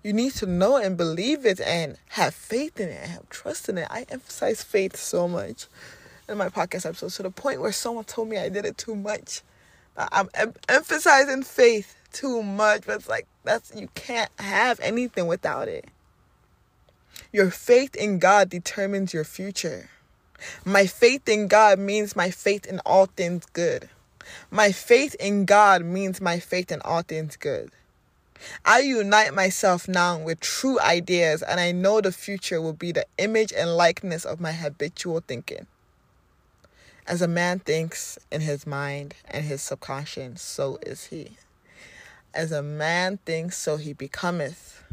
You 0.03 0.13
need 0.13 0.33
to 0.33 0.45
know 0.45 0.77
and 0.77 0.97
believe 0.97 1.45
it 1.45 1.59
and 1.59 1.97
have 2.09 2.33
faith 2.33 2.79
in 2.79 2.89
it 2.89 3.01
and 3.01 3.11
have 3.11 3.29
trust 3.29 3.69
in 3.69 3.77
it. 3.77 3.87
I 3.91 4.05
emphasize 4.09 4.63
faith 4.63 4.95
so 4.95 5.27
much 5.27 5.67
in 6.27 6.37
my 6.37 6.49
podcast 6.49 6.85
episodes 6.85 7.17
to 7.17 7.23
the 7.23 7.31
point 7.31 7.61
where 7.61 7.71
someone 7.71 8.05
told 8.05 8.29
me 8.29 8.37
I 8.37 8.49
did 8.49 8.65
it 8.65 8.77
too 8.77 8.95
much. 8.95 9.41
I'm 9.97 10.29
em- 10.33 10.53
emphasizing 10.69 11.43
faith 11.43 11.96
too 12.11 12.43
much, 12.43 12.83
but 12.85 12.97
it's 12.97 13.09
like 13.09 13.27
that's 13.43 13.73
you 13.75 13.89
can't 13.95 14.31
have 14.39 14.79
anything 14.79 15.27
without 15.27 15.67
it. 15.67 15.85
Your 17.31 17.51
faith 17.51 17.95
in 17.95 18.19
God 18.19 18.49
determines 18.49 19.13
your 19.13 19.23
future. 19.23 19.89
My 20.63 20.85
faith 20.85 21.27
in 21.27 21.47
God 21.47 21.79
means 21.79 22.15
my 22.15 22.29
faith 22.29 22.65
in 22.65 22.79
all 22.85 23.07
things 23.07 23.45
good. 23.53 23.89
My 24.51 24.71
faith 24.71 25.15
in 25.19 25.45
God 25.45 25.83
means 25.83 26.21
my 26.21 26.39
faith 26.39 26.71
in 26.71 26.81
all 26.81 27.01
things 27.01 27.35
good. 27.35 27.71
I 28.65 28.79
unite 28.79 29.33
myself 29.33 29.87
now 29.87 30.19
with 30.19 30.39
true 30.39 30.79
ideas, 30.79 31.41
and 31.41 31.59
I 31.59 31.71
know 31.71 32.01
the 32.01 32.11
future 32.11 32.61
will 32.61 32.73
be 32.73 32.91
the 32.91 33.05
image 33.17 33.51
and 33.51 33.75
likeness 33.75 34.25
of 34.25 34.39
my 34.39 34.51
habitual 34.51 35.23
thinking. 35.27 35.65
As 37.07 37.21
a 37.21 37.27
man 37.27 37.59
thinks 37.59 38.19
in 38.31 38.41
his 38.41 38.67
mind 38.67 39.15
and 39.25 39.45
his 39.45 39.61
subconscious, 39.61 40.41
so 40.41 40.77
is 40.81 41.05
he. 41.05 41.37
As 42.33 42.51
a 42.51 42.61
man 42.61 43.17
thinks, 43.25 43.57
so 43.57 43.77
he 43.77 43.93
becometh. 43.93 44.83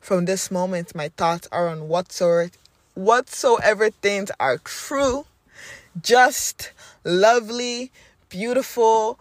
From 0.00 0.24
this 0.24 0.50
moment, 0.50 0.94
my 0.94 1.08
thoughts 1.08 1.48
are 1.50 1.68
on 1.68 1.88
whatsoever, 1.88 2.50
whatsoever 2.94 3.90
things 3.90 4.30
are 4.38 4.58
true, 4.58 5.26
just, 6.00 6.72
lovely, 7.04 7.90
beautiful, 8.28 9.18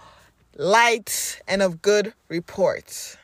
light, 0.55 1.41
and 1.47 1.61
of 1.61 1.81
good 1.81 2.13
report. 2.29 3.17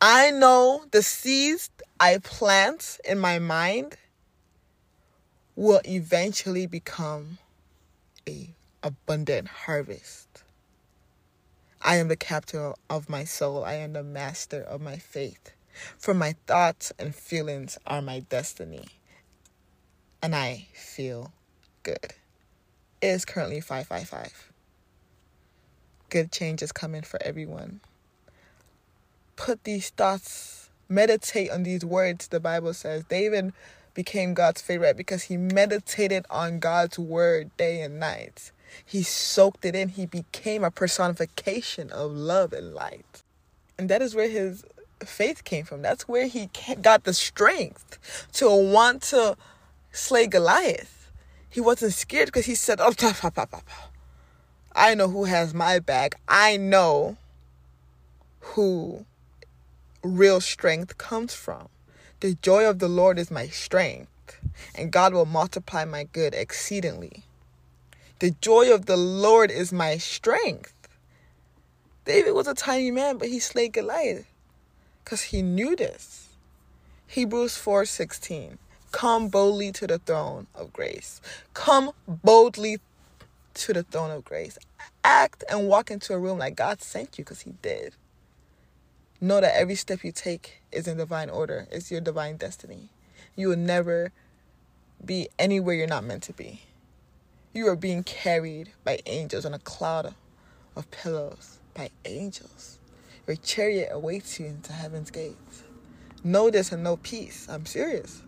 I 0.00 0.30
know 0.30 0.84
the 0.90 1.02
seeds 1.02 1.70
I 1.98 2.18
plant 2.18 3.00
in 3.04 3.18
my 3.18 3.38
mind 3.38 3.96
will 5.54 5.80
eventually 5.86 6.66
become 6.66 7.38
a 8.28 8.50
abundant 8.82 9.48
harvest. 9.48 10.42
I 11.86 11.96
am 11.98 12.08
the 12.08 12.16
captain 12.16 12.74
of 12.90 13.08
my 13.08 13.22
soul. 13.22 13.64
I 13.64 13.74
am 13.74 13.92
the 13.92 14.02
master 14.02 14.60
of 14.60 14.80
my 14.80 14.96
faith. 14.96 15.52
For 15.96 16.14
my 16.14 16.34
thoughts 16.48 16.92
and 16.98 17.14
feelings 17.14 17.78
are 17.86 18.02
my 18.02 18.18
destiny. 18.18 18.88
And 20.20 20.34
I 20.34 20.66
feel 20.74 21.32
good. 21.84 22.14
It 23.00 23.06
is 23.06 23.24
currently 23.24 23.60
555. 23.60 24.50
Good 26.10 26.32
change 26.32 26.60
is 26.60 26.72
coming 26.72 27.02
for 27.02 27.22
everyone. 27.22 27.78
Put 29.36 29.62
these 29.62 29.90
thoughts, 29.90 30.70
meditate 30.88 31.52
on 31.52 31.62
these 31.62 31.84
words, 31.84 32.26
the 32.26 32.40
Bible 32.40 32.74
says. 32.74 33.04
David 33.04 33.52
became 33.94 34.34
God's 34.34 34.60
favorite 34.60 34.96
because 34.96 35.24
he 35.24 35.36
meditated 35.36 36.26
on 36.30 36.58
God's 36.58 36.98
word 36.98 37.56
day 37.56 37.80
and 37.80 38.00
night. 38.00 38.50
He 38.84 39.02
soaked 39.02 39.64
it 39.64 39.74
in. 39.74 39.90
He 39.90 40.06
became 40.06 40.64
a 40.64 40.70
personification 40.70 41.90
of 41.90 42.12
love 42.12 42.52
and 42.52 42.74
light. 42.74 43.22
And 43.78 43.88
that 43.88 44.02
is 44.02 44.14
where 44.14 44.28
his 44.28 44.64
faith 45.04 45.44
came 45.44 45.64
from. 45.64 45.82
That's 45.82 46.08
where 46.08 46.26
he 46.26 46.50
got 46.80 47.04
the 47.04 47.12
strength 47.12 48.28
to 48.34 48.48
want 48.48 49.02
to 49.04 49.36
slay 49.92 50.26
Goliath. 50.26 51.10
He 51.48 51.60
wasn't 51.60 51.94
scared 51.94 52.26
because 52.26 52.46
he 52.46 52.54
said, 52.54 52.80
Oh, 52.80 52.92
I 54.74 54.94
know 54.94 55.08
who 55.08 55.24
has 55.24 55.54
my 55.54 55.78
back. 55.78 56.20
I 56.28 56.56
know 56.56 57.16
who 58.40 59.06
real 60.02 60.40
strength 60.40 60.98
comes 60.98 61.34
from. 61.34 61.68
The 62.20 62.34
joy 62.40 62.68
of 62.68 62.78
the 62.78 62.88
Lord 62.88 63.18
is 63.18 63.30
my 63.30 63.48
strength, 63.48 64.40
and 64.74 64.90
God 64.90 65.12
will 65.12 65.26
multiply 65.26 65.84
my 65.84 66.04
good 66.04 66.34
exceedingly. 66.34 67.25
The 68.18 68.30
joy 68.40 68.72
of 68.72 68.86
the 68.86 68.96
Lord 68.96 69.50
is 69.50 69.74
my 69.74 69.98
strength. 69.98 70.72
David 72.06 72.32
was 72.32 72.46
a 72.46 72.54
tiny 72.54 72.90
man, 72.90 73.18
but 73.18 73.28
he 73.28 73.38
slayed 73.38 73.74
Goliath 73.74 74.26
because 75.04 75.22
he 75.24 75.42
knew 75.42 75.76
this. 75.76 76.28
Hebrews 77.08 77.56
4:16. 77.56 78.58
Come 78.90 79.28
boldly 79.28 79.70
to 79.72 79.86
the 79.86 79.98
throne 79.98 80.46
of 80.54 80.72
grace. 80.72 81.20
Come 81.52 81.92
boldly 82.08 82.78
to 83.54 83.72
the 83.74 83.82
throne 83.82 84.10
of 84.10 84.24
grace. 84.24 84.58
Act 85.04 85.44
and 85.50 85.68
walk 85.68 85.90
into 85.90 86.14
a 86.14 86.18
room 86.18 86.38
like 86.38 86.56
God 86.56 86.80
sent 86.80 87.18
you 87.18 87.24
because 87.24 87.42
he 87.42 87.52
did. 87.60 87.92
Know 89.20 89.42
that 89.42 89.54
every 89.54 89.74
step 89.74 90.02
you 90.04 90.12
take 90.12 90.62
is 90.72 90.88
in 90.88 90.96
divine 90.96 91.28
order. 91.28 91.68
It's 91.70 91.90
your 91.90 92.00
divine 92.00 92.38
destiny. 92.38 92.88
You 93.34 93.48
will 93.48 93.56
never 93.56 94.12
be 95.04 95.28
anywhere 95.38 95.74
you're 95.74 95.86
not 95.86 96.04
meant 96.04 96.22
to 96.24 96.32
be. 96.32 96.62
You 97.56 97.68
are 97.68 97.76
being 97.76 98.04
carried 98.04 98.72
by 98.84 99.00
angels 99.06 99.46
on 99.46 99.54
a 99.54 99.58
cloud 99.58 100.14
of 100.76 100.90
pillows 100.90 101.58
by 101.72 101.88
angels. 102.04 102.78
Your 103.26 103.36
chariot 103.36 103.88
awaits 103.92 104.38
you 104.38 104.44
into 104.44 104.74
heaven's 104.74 105.10
gates. 105.10 105.62
Know 106.22 106.50
this 106.50 106.70
and 106.70 106.84
know 106.84 106.98
peace. 106.98 107.46
I'm 107.48 107.64
serious. 107.64 108.22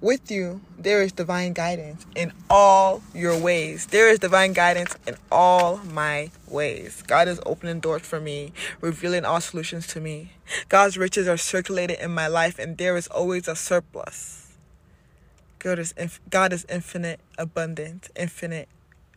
with 0.00 0.30
you, 0.30 0.60
there 0.78 1.02
is 1.02 1.12
divine 1.12 1.54
guidance 1.54 2.06
in 2.14 2.32
all 2.50 3.02
your 3.14 3.38
ways. 3.40 3.86
There 3.86 4.10
is 4.10 4.20
divine 4.20 4.52
guidance 4.52 4.96
in 5.06 5.16
all 5.32 5.78
my 5.78 6.30
ways. 6.48 7.02
God 7.06 7.28
is 7.28 7.40
opening 7.46 7.80
doors 7.80 8.02
for 8.02 8.20
me, 8.20 8.52
revealing 8.80 9.24
all 9.24 9.40
solutions 9.40 9.86
to 9.88 10.00
me. 10.00 10.32
God's 10.68 10.98
riches 10.98 11.28
are 11.28 11.38
circulated 11.38 12.00
in 12.00 12.12
my 12.12 12.28
life, 12.28 12.58
and 12.58 12.78
there 12.78 12.96
is 12.96 13.08
always 13.08 13.48
a 13.48 13.56
surplus. 13.56 14.47
God 15.58 15.78
is, 15.78 15.92
inf- 15.92 16.20
God 16.30 16.52
is 16.52 16.66
infinite, 16.68 17.20
abundant, 17.36 18.08
infinite 18.16 18.68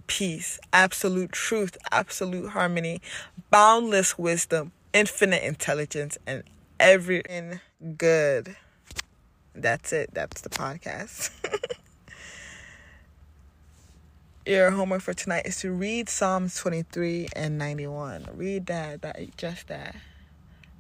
peace, 0.08 0.60
absolute 0.74 1.32
truth, 1.32 1.78
absolute 1.92 2.50
harmony, 2.50 3.02
boundless 3.50 4.18
wisdom, 4.18 4.72
infinite 4.94 5.44
intelligence, 5.44 6.18
and 6.28 6.44
everything 6.80 7.60
good. 7.98 8.56
That's 9.56 9.94
it. 9.94 10.10
That's 10.14 10.42
the 10.42 10.50
podcast. 10.50 11.30
Your 14.46 14.72
homework 14.72 15.02
for 15.02 15.14
tonight 15.14 15.46
is 15.46 15.60
to 15.60 15.72
read 15.72 16.10
Psalms 16.10 16.56
23 16.56 17.30
and 17.36 17.58
91. 17.58 18.28
Read 18.34 18.66
that, 18.66 19.04
that 19.04 19.38
just 19.38 19.68
that. 19.68 19.96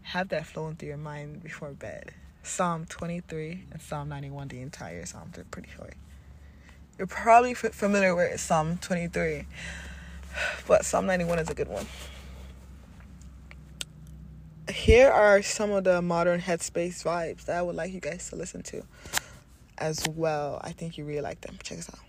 Have 0.01 0.29
that 0.29 0.47
flowing 0.47 0.75
through 0.75 0.89
your 0.89 0.97
mind 0.97 1.43
before 1.43 1.71
bed. 1.71 2.11
Psalm 2.43 2.85
23 2.85 3.65
and 3.71 3.81
Psalm 3.81 4.09
91, 4.09 4.47
the 4.47 4.61
entire 4.61 5.05
Psalms 5.05 5.37
are 5.37 5.43
pretty 5.45 5.69
short. 5.75 5.93
You're 6.97 7.07
probably 7.07 7.53
familiar 7.53 8.15
with 8.15 8.39
Psalm 8.39 8.77
23, 8.77 9.45
but 10.67 10.85
Psalm 10.85 11.05
91 11.05 11.39
is 11.39 11.49
a 11.49 11.53
good 11.53 11.67
one. 11.67 11.85
Here 14.69 15.09
are 15.09 15.41
some 15.41 15.71
of 15.71 15.83
the 15.83 16.01
modern 16.01 16.39
headspace 16.39 17.03
vibes 17.03 17.45
that 17.45 17.57
I 17.57 17.61
would 17.61 17.75
like 17.75 17.93
you 17.93 17.99
guys 17.99 18.29
to 18.29 18.35
listen 18.35 18.63
to 18.63 18.83
as 19.77 20.07
well. 20.07 20.59
I 20.63 20.71
think 20.71 20.97
you 20.97 21.05
really 21.05 21.21
like 21.21 21.41
them. 21.41 21.57
Check 21.63 21.77
this 21.77 21.89
out. 21.89 21.99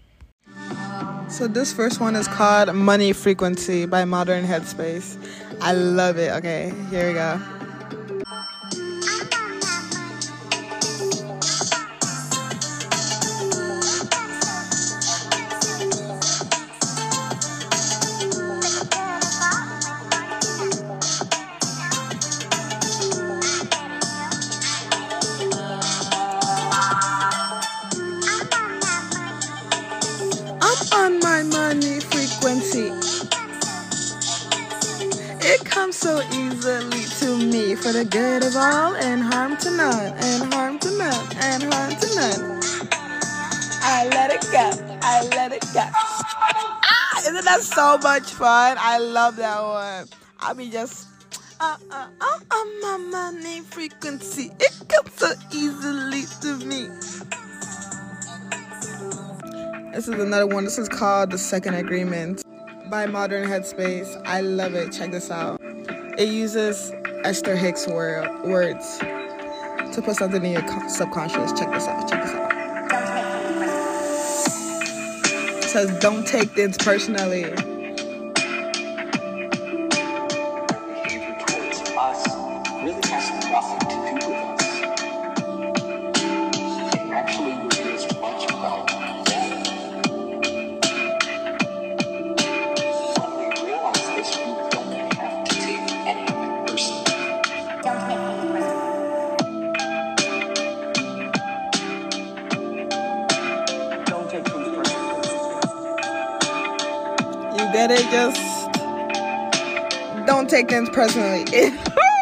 So 1.31 1.49
this 1.49 1.73
first 1.73 2.01
one 2.01 2.15
is 2.15 2.29
called 2.29 2.75
Money 2.75 3.13
Frequency 3.13 3.87
by 3.87 4.05
Modern 4.05 4.45
Headspace. 4.45 5.17
I 5.61 5.73
love 5.73 6.19
it. 6.19 6.31
Okay, 6.33 6.73
here 6.91 7.09
we 7.09 7.15
go. 7.15 7.62
For 37.83 37.91
the 37.91 38.05
good 38.05 38.45
of 38.45 38.55
all 38.55 38.95
and 38.95 39.21
harm 39.21 39.57
to 39.57 39.69
none, 39.77 40.13
and 40.15 40.55
harm 40.55 40.79
to 40.79 40.99
none, 40.99 41.27
and 41.41 41.63
harm 41.65 41.91
to 41.91 42.15
none. 42.15 42.61
I 43.83 44.07
let 44.13 44.31
it 44.31 44.43
go. 44.53 44.99
I 45.03 45.27
let 45.35 45.53
it 45.53 45.63
go. 45.75 45.83
Ah, 45.83 47.19
isn't 47.19 47.45
that 47.45 47.61
so 47.63 47.99
much 47.99 48.31
fun? 48.31 48.77
I 48.79 48.99
love 48.99 49.35
that 49.35 49.61
one. 49.61 50.07
I'll 50.39 50.55
be 50.55 50.71
just 50.71 51.09
uh, 51.59 51.77
uh, 51.91 52.07
uh, 52.21 52.39
uh, 52.53 52.65
my 52.83 52.99
money 52.99 53.63
frequency. 53.63 54.53
It 54.61 54.89
comes 54.89 55.13
so 55.15 55.33
easily 55.53 56.23
to 56.43 56.65
me. 56.65 56.87
This 59.93 60.07
is 60.07 60.21
another 60.21 60.47
one. 60.47 60.63
This 60.63 60.79
is 60.79 60.89
called 60.89 61.33
The 61.33 61.39
Second 61.39 61.75
Agreement 61.75 62.45
by 62.89 63.07
Modern 63.07 63.49
Headspace. 63.49 64.23
I 64.25 64.41
love 64.41 64.75
it. 64.75 64.93
Check 64.93 65.11
this 65.11 65.33
out. 65.33 65.61
It 66.17 66.29
uses 66.29 66.93
Esther 67.25 67.55
Hicks 67.57 67.87
word, 67.87 68.29
words 68.43 68.99
to 68.99 70.03
put 70.05 70.17
something 70.17 70.45
in 70.45 70.53
your 70.53 70.89
subconscious. 70.89 71.53
Check 71.53 71.71
this 71.71 71.87
out. 71.87 72.09
Check 72.09 72.23
this 72.23 72.33
out. 72.35 72.53
Says, 75.63 75.99
Don't 76.01 76.27
take 76.27 76.51
things 76.51 76.77
personally. 76.79 77.45
Personally. 110.93 111.45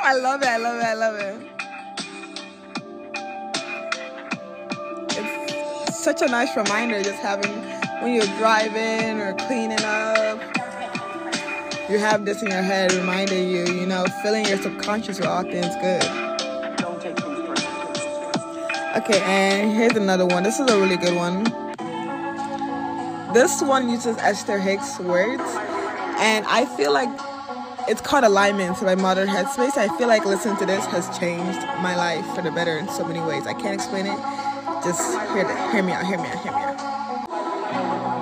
I 0.05 0.15
love 0.15 0.43
it. 0.43 0.49
I 0.49 0.57
love 0.57 0.79
it. 0.79 0.85
I 0.85 0.95
love 0.95 1.17
it. 1.17 1.47
It's 5.89 6.03
such 6.03 6.23
a 6.23 6.29
nice 6.29 6.57
reminder 6.57 7.03
just 7.03 7.21
having 7.21 7.53
when 8.03 8.15
you're 8.15 8.39
driving 8.39 9.21
or 9.21 9.35
cleaning 9.47 9.83
up. 9.83 10.41
You 11.91 11.99
have 11.99 12.25
this 12.25 12.41
in 12.43 12.49
your 12.49 12.63
head 12.63 12.93
reminding 12.93 13.49
you, 13.51 13.67
you 13.67 13.87
know, 13.87 14.05
filling 14.23 14.47
your 14.47 14.59
subconscious 14.59 15.19
with 15.19 15.27
all 15.27 15.43
things 15.43 15.75
good. 15.77 16.05
Okay, 18.97 19.21
and 19.23 19.73
here's 19.73 19.97
another 19.97 20.27
one. 20.27 20.43
This 20.45 20.61
is 20.61 20.71
a 20.71 20.79
really 20.79 20.97
good 20.97 21.17
one. 21.17 21.45
This 23.35 23.61
one 23.63 23.89
uses 23.89 24.17
Esther 24.19 24.59
Hicks 24.59 24.99
words, 25.01 25.43
and 26.19 26.45
I 26.47 26.67
feel 26.77 26.93
like 26.93 27.09
it's 27.91 28.01
called 28.01 28.23
Alignment 28.23 28.81
by 28.81 28.95
Modern 28.95 29.27
Headspace. 29.27 29.77
I 29.77 29.89
feel 29.99 30.07
like 30.07 30.25
listening 30.25 30.57
to 30.59 30.67
this 30.67 30.87
has 30.95 31.11
changed 31.19 31.59
my 31.83 31.97
life 31.97 32.25
for 32.37 32.43
the 32.43 32.53
better 32.53 32.79
in 32.79 32.89
so 32.89 33.05
many 33.05 33.19
ways. 33.19 33.49
I 33.49 33.53
can't 33.53 33.75
explain 33.75 34.07
it. 34.07 34.15
Just 34.87 35.11
hear, 35.35 35.43
the, 35.43 35.51
hear 35.75 35.83
me 35.83 35.91
out, 35.91 36.07
hear 36.07 36.17
me 36.17 36.31
out, 36.31 36.39
hear 36.39 36.55
me 36.55 36.63
out. 36.71 36.79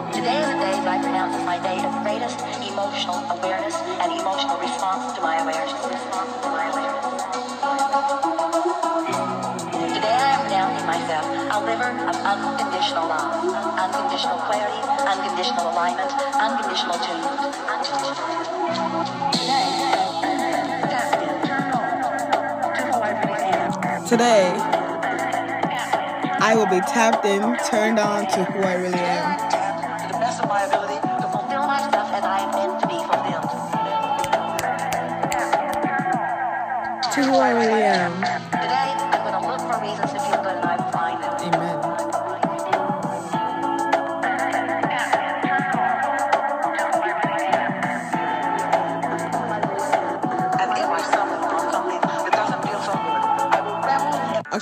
Today 0.09 0.41
is 0.41 0.49
the 0.49 0.57
day 0.57 0.73
that 0.73 0.89
I 0.89 0.97
pronounce 1.05 1.37
as 1.37 1.45
my 1.45 1.61
day 1.61 1.85
of 1.85 1.93
greatest 2.01 2.41
emotional 2.65 3.21
awareness 3.29 3.77
and 4.01 4.09
emotional 4.17 4.57
response 4.57 5.13
to 5.13 5.21
my 5.21 5.37
awareness. 5.37 5.77
Response 5.85 6.33
to 6.41 6.49
my 6.49 6.65
awareness. 6.73 7.05
Today 10.01 10.17
I 10.17 10.33
am 10.33 10.49
pronouncing 10.49 10.89
myself 10.89 11.29
a 11.29 11.61
liver 11.61 11.93
of 12.09 12.17
unconditional 12.25 13.05
love, 13.05 13.68
unconditional 13.79 14.39
clarity, 14.39 14.83
unconditional 15.07 15.71
alignment, 15.71 16.11
unconditional 16.35 16.95
attunement. 16.99 17.39
Today, 24.09 24.51
I 26.41 26.55
will 26.57 26.67
be 26.67 26.81
tapped 26.81 27.25
in, 27.25 27.57
turned 27.71 27.99
on 28.01 28.27
to 28.27 28.45
who 28.45 28.61
I 28.63 28.75
really 28.75 28.99
am. 28.99 29.39
To 29.39 30.13
the 30.13 30.19
best 30.19 30.43
of 30.43 30.49
my 30.49 30.65
ability, 30.65 30.99
to 30.99 31.29
fulfill 31.31 31.67
myself 31.67 32.11
as 32.13 32.25
I 32.25 32.39
am 32.41 32.51
meant 32.57 32.81
to 32.81 32.87
be 32.89 32.99
fulfilled. 33.07 33.51
To 37.15 37.23
who 37.23 37.37
I 37.37 37.51
really 37.51 37.83
am. 37.83 38.28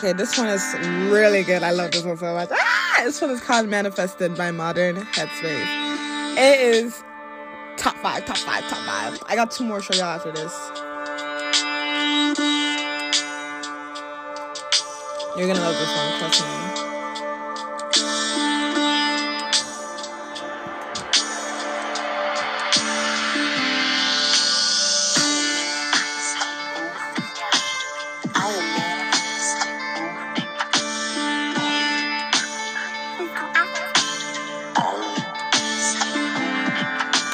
Okay, 0.06 0.12
this 0.12 0.38
one 0.38 0.46
is 0.46 0.62
really 1.10 1.42
good. 1.42 1.64
I 1.64 1.72
love 1.72 1.90
this 1.90 2.04
one 2.04 2.16
so 2.16 2.32
much. 2.32 2.48
Ah, 2.52 3.00
this 3.02 3.20
one 3.20 3.30
is 3.30 3.40
called 3.40 3.68
Manifested 3.68 4.36
by 4.36 4.52
Modern 4.52 4.94
Headspace. 4.94 6.36
It 6.38 6.60
is 6.60 7.02
top 7.76 7.96
five, 7.96 8.24
top 8.24 8.36
five, 8.36 8.62
top 8.68 8.86
five. 8.86 9.20
I 9.26 9.34
got 9.34 9.50
two 9.50 9.64
more 9.64 9.82
show 9.82 9.94
y'all 9.94 10.04
after 10.04 10.30
this. 10.30 10.54
You're 15.36 15.48
gonna 15.48 15.58
love 15.58 15.74
this 15.74 15.96
one, 15.96 16.18
trust 16.20 16.76
me. 16.80 16.85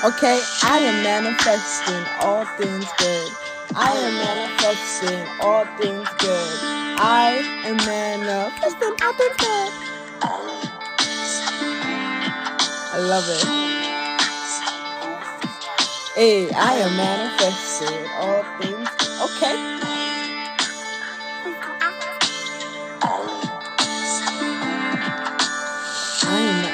Okay, 0.04 0.40
I 0.64 0.78
am 0.78 1.04
manifesting 1.04 2.04
all 2.22 2.44
things 2.58 2.86
good. 2.98 3.30
I 3.76 3.92
am 3.92 4.14
manifesting 4.14 5.24
all 5.40 5.64
things 5.78 6.08
good. 6.18 6.58
I 6.98 7.40
am 7.64 7.76
manifesting 7.76 8.94
all 9.00 9.12
things 9.12 9.36
good. 9.36 9.72
I 12.92 12.98
love 12.98 13.28
it. 13.28 13.44
Hey, 16.16 16.50
I 16.50 16.74
am 16.74 16.96
manifesting 16.96 18.10
all 18.18 18.42
things. 18.58 18.88
Okay. 19.20 19.81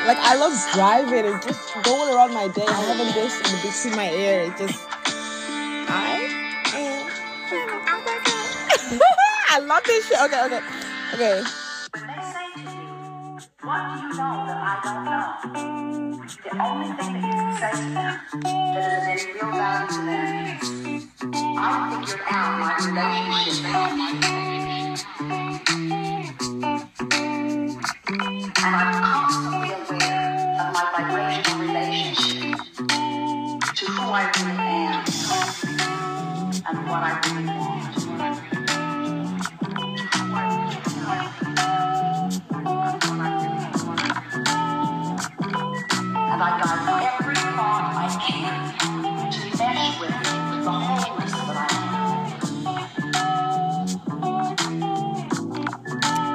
Like 0.08 0.18
I 0.20 0.36
love 0.36 0.54
driving 0.72 1.26
and 1.30 1.42
just 1.42 1.74
going 1.84 2.14
around 2.14 2.32
my 2.32 2.48
day, 2.48 2.64
I 2.66 2.72
having 2.72 3.12
this 3.12 3.36
in 3.44 3.60
between 3.60 3.94
my 3.94 4.10
ear. 4.10 4.40
It 4.48 4.56
just 4.56 4.86
I 5.86 6.24
am. 6.72 7.10
I 9.50 9.58
love 9.58 9.84
this 9.84 10.08
shit. 10.08 10.18
Okay, 10.22 10.44
okay, 10.46 10.60
okay. 11.12 11.42
What 13.60 13.80
do 13.84 14.00
you 14.00 14.08
know 14.08 14.48
that 14.48 14.58
I 14.64 14.80
don't 14.82 15.04
know? 15.04 15.28
The 16.42 16.50
only 16.56 16.88
thing 16.96 17.12
that 17.12 17.28
you 17.28 17.36
can 17.36 17.52
say 17.60 17.72
to 17.76 17.88
them 17.92 18.14
that 18.72 19.12
is 19.12 19.24
any 19.24 19.32
real 19.34 19.50
value 19.52 19.88
to 19.88 20.00
them 20.08 20.58
I 21.60 22.00
figured 22.00 22.24
out 22.30 22.52
my 22.58 22.72
relationship. 23.36 24.67
And 36.68 36.78
what 36.86 37.02
I 37.02 37.18
really 37.24 37.46
want. 37.46 37.96
And 46.30 46.42
I 46.42 46.50
guide 46.60 46.82
every 47.20 47.34
thought 47.36 47.84
I 47.94 48.08
can 48.20 48.54
to 49.32 49.40
mesh 49.56 50.00
with 50.00 50.16
the 50.64 50.72
wholeness 50.72 51.32
that 51.32 51.56
I 51.56 51.68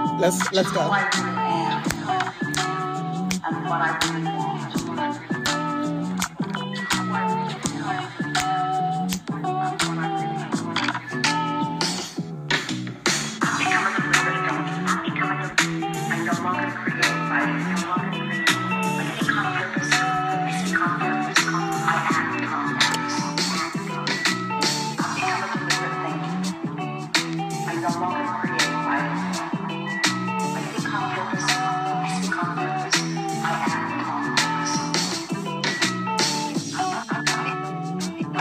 am. 0.09 0.19
Let's 0.19 0.39
let's 0.51 0.71
go. 0.71 1.32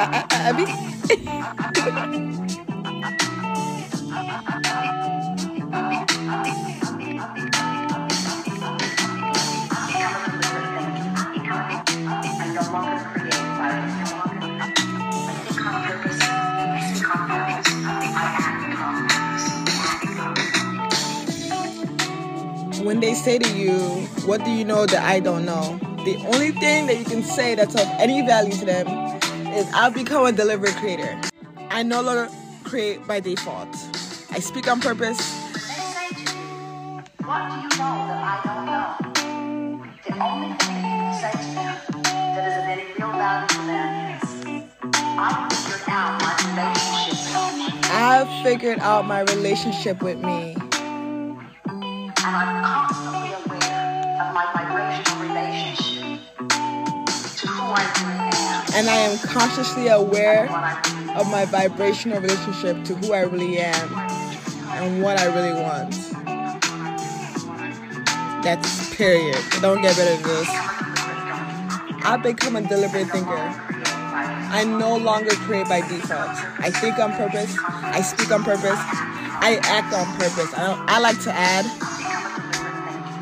Purpose. 0.06 0.70
when 22.82 22.98
they 22.98 23.14
say 23.14 23.38
to 23.38 23.48
you, 23.56 23.78
"What 24.26 24.44
do 24.44 24.50
you 24.50 24.64
know 24.64 24.86
that 24.86 25.04
I 25.04 25.20
don't 25.20 25.44
know?" 25.44 25.78
The 26.04 26.16
only 26.34 26.50
thing 26.50 26.86
that 26.88 26.98
you 26.98 27.04
can 27.04 27.22
say 27.22 27.54
that's 27.54 27.76
of 27.76 27.86
any 27.98 28.26
value 28.26 28.52
to 28.58 28.64
them 28.64 29.11
is, 29.54 29.66
"I've 29.74 29.94
become 29.94 30.26
a 30.26 30.32
deliberate 30.32 30.74
creator. 30.76 31.18
I 31.70 31.82
no 31.82 32.00
longer 32.02 32.28
create 32.64 33.06
by 33.06 33.20
default. 33.20 33.68
I 34.30 34.38
speak 34.40 34.68
on 34.70 34.80
purpose. 34.80 35.18
They 35.18 35.60
say 35.60 36.08
to 36.14 36.32
you, 36.32 37.02
what 37.26 37.40
do 37.48 37.54
you 37.62 37.68
know 37.80 37.94
that 38.08 38.22
I 38.32 38.36
don't 38.44 38.66
know? 38.66 38.88
The 40.06 40.14
only 40.24 40.52
thing 40.58 40.76
you 40.84 41.12
say 41.20 41.32
to 41.32 41.48
them 41.56 41.76
that 42.34 42.44
is 42.48 42.56
of 42.58 42.66
any 42.74 42.84
real 42.98 43.12
value 43.12 43.48
to 43.48 43.60
them 43.70 43.90
is, 44.16 44.24
I 45.18 45.48
figured 45.50 45.88
out 45.88 46.12
my 46.22 46.32
relationship 46.48 47.92
I've 47.94 48.30
figured 48.42 48.80
out 48.80 49.06
my 49.06 49.20
relationship 49.20 50.02
with 50.02 50.18
me, 50.18 50.56
and 52.24 52.36
I'm 52.40 52.62
constantly 52.64 53.30
aware 53.40 54.18
of 54.22 54.28
my 54.34 54.46
vibrational 54.54 55.18
relationship 55.28 56.20
to 57.38 57.46
who 57.48 57.64
I 57.80 57.84
really 58.00 58.36
am 58.48 58.51
and 58.74 58.88
I 58.88 58.96
am 58.96 59.18
consciously 59.18 59.88
aware 59.88 60.44
of 61.16 61.30
my 61.30 61.44
vibrational 61.46 62.20
relationship 62.20 62.84
to 62.84 62.94
who 62.94 63.12
I 63.12 63.22
really 63.22 63.58
am 63.58 63.94
and 64.78 65.02
what 65.02 65.18
I 65.18 65.26
really 65.26 65.60
want." 65.60 65.92
That's 68.44 68.94
period. 68.96 69.38
Don't 69.60 69.80
get 69.82 69.96
better 69.96 70.16
than 70.16 70.22
this. 70.22 70.48
I've 72.04 72.22
become 72.22 72.56
a 72.56 72.62
deliberate 72.62 73.08
thinker. 73.08 73.54
I 74.54 74.64
no 74.64 74.96
longer 74.96 75.30
create 75.30 75.68
by 75.68 75.80
default. 75.80 76.28
I 76.58 76.70
think 76.70 76.98
on 76.98 77.12
purpose. 77.12 77.56
I 77.64 78.02
speak 78.02 78.30
on 78.32 78.42
purpose. 78.42 78.78
I 79.44 79.60
act 79.62 79.94
on 79.94 80.06
purpose. 80.18 80.52
I, 80.54 80.84
I 80.88 80.98
like 80.98 81.20
to 81.22 81.32
add. 81.32 81.64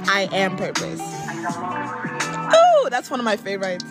I 0.09 0.29
am 0.33 0.57
purpose. 0.57 1.01
Oh, 2.53 2.89
that's 2.91 3.11
one 3.11 3.21
of 3.21 3.25
my 3.25 3.37
favorites. 3.37 3.85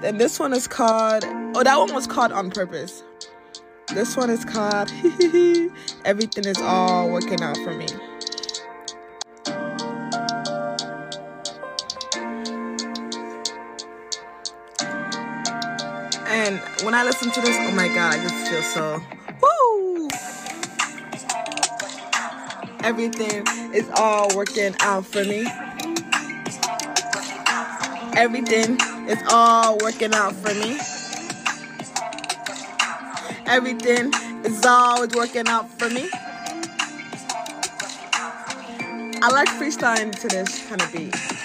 Then 0.00 0.16
this 0.16 0.38
one 0.38 0.52
is 0.52 0.68
called. 0.68 1.24
Oh, 1.26 1.64
that 1.64 1.76
one 1.76 1.92
was 1.92 2.06
called 2.06 2.30
on 2.30 2.50
purpose. 2.50 3.02
This 3.94 4.16
one 4.16 4.30
is 4.30 4.44
called 4.44 4.92
Everything 6.04 6.44
is 6.44 6.58
all 6.58 7.10
working 7.10 7.42
out 7.42 7.56
for 7.56 7.74
me. 7.74 7.86
And 16.26 16.60
when 16.84 16.94
I 16.94 17.02
listen 17.02 17.30
to 17.32 17.40
this, 17.40 17.56
oh 17.58 17.72
my 17.72 17.88
god, 17.88 18.14
I 18.14 18.22
just 18.22 18.48
feel 18.48 18.62
so 18.62 19.02
woo. 19.42 20.08
Everything 22.84 23.44
is 23.74 23.90
all 23.96 24.28
working 24.36 24.76
out 24.80 25.06
for 25.06 25.24
me. 25.24 25.46
Everything 28.16 28.78
is 29.08 29.22
all 29.30 29.78
working 29.78 30.12
out 30.12 30.34
for 30.34 30.54
me. 30.54 30.78
Everything 33.46 34.12
is 34.44 34.64
always 34.66 35.14
working 35.14 35.48
out 35.48 35.70
for 35.78 35.88
me. 35.88 36.10
I 39.20 39.30
like 39.32 39.48
freestyling 39.48 40.12
to 40.20 40.28
this 40.28 40.68
kind 40.68 40.82
of 40.82 40.92
beat. 40.92 41.37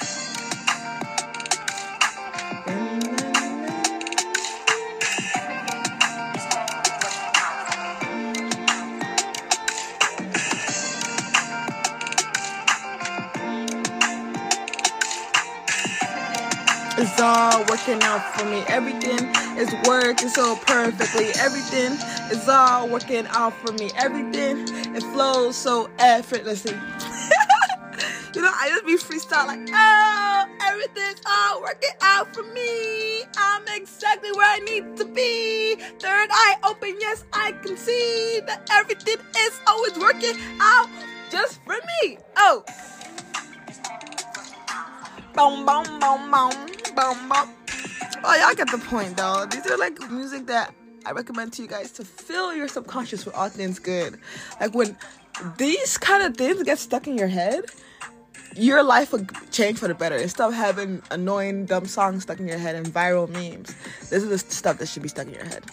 It's 16.95 17.19
all 17.19 17.65
working 17.65 18.03
out 18.03 18.21
for 18.35 18.45
me. 18.45 18.63
Everything 18.67 19.27
is 19.57 19.73
working 19.87 20.29
so 20.29 20.55
perfectly. 20.57 21.29
Everything 21.39 21.93
is 22.31 22.47
all 22.47 22.87
working 22.87 23.25
out 23.29 23.53
for 23.53 23.73
me. 23.73 23.89
Everything 23.97 24.67
it 24.95 25.01
flows 25.01 25.55
so 25.55 25.89
effortlessly. 25.97 26.73
you 28.35 28.41
know, 28.43 28.51
I 28.53 28.69
just 28.69 28.85
be 28.85 28.95
freestyle 28.95 29.47
like, 29.47 29.67
oh, 29.73 30.45
everything's 30.61 31.19
all 31.25 31.61
working 31.61 31.97
out 32.01 32.31
for 32.35 32.43
me. 32.43 33.23
I'm 33.37 33.63
exactly 33.69 34.31
where 34.31 34.51
I 34.51 34.59
need 34.59 34.95
to 34.97 35.05
be. 35.05 35.75
Third 35.99 36.29
eye 36.31 36.57
open, 36.63 36.95
yes, 36.99 37.25
I 37.33 37.53
can 37.53 37.75
see 37.75 38.39
that 38.45 38.67
everything 38.71 39.17
is 39.39 39.59
always 39.65 39.97
working 39.97 40.39
out 40.61 40.89
just 41.31 41.59
for 41.63 41.73
me. 42.03 42.19
Oh. 42.37 42.63
Boom, 45.35 45.65
boom, 45.65 45.83
boom, 45.99 46.29
boom, 46.29 46.51
boom, 46.95 47.29
boom. 47.29 47.49
Oh, 48.23 48.35
y'all 48.39 48.53
get 48.53 48.69
the 48.69 48.77
point 48.87 49.17
though. 49.17 49.47
These 49.49 49.65
are 49.65 49.77
like 49.77 49.99
music 50.11 50.45
that 50.45 50.75
I 51.07 51.11
recommend 51.11 51.53
to 51.53 51.63
you 51.63 51.67
guys 51.67 51.91
to 51.93 52.05
fill 52.05 52.53
your 52.53 52.67
subconscious 52.67 53.25
with 53.25 53.33
all 53.33 53.49
things 53.49 53.79
good. 53.79 54.19
Like 54.61 54.75
when 54.75 54.95
these 55.57 55.97
kind 55.97 56.21
of 56.21 56.37
things 56.37 56.61
get 56.61 56.77
stuck 56.77 57.07
in 57.07 57.17
your 57.17 57.29
head, 57.29 57.65
your 58.55 58.83
life 58.83 59.11
will 59.11 59.25
change 59.49 59.79
for 59.79 59.87
the 59.87 59.95
better. 59.95 60.15
Instead 60.17 60.49
of 60.49 60.53
having 60.53 61.01
annoying, 61.09 61.65
dumb 61.65 61.87
songs 61.87 62.23
stuck 62.23 62.39
in 62.39 62.47
your 62.47 62.59
head 62.59 62.75
and 62.75 62.85
viral 62.85 63.27
memes, 63.27 63.73
this 64.11 64.21
is 64.21 64.29
the 64.29 64.37
stuff 64.37 64.77
that 64.77 64.87
should 64.87 65.01
be 65.01 65.09
stuck 65.09 65.25
in 65.25 65.33
your 65.33 65.45
head. 65.45 65.63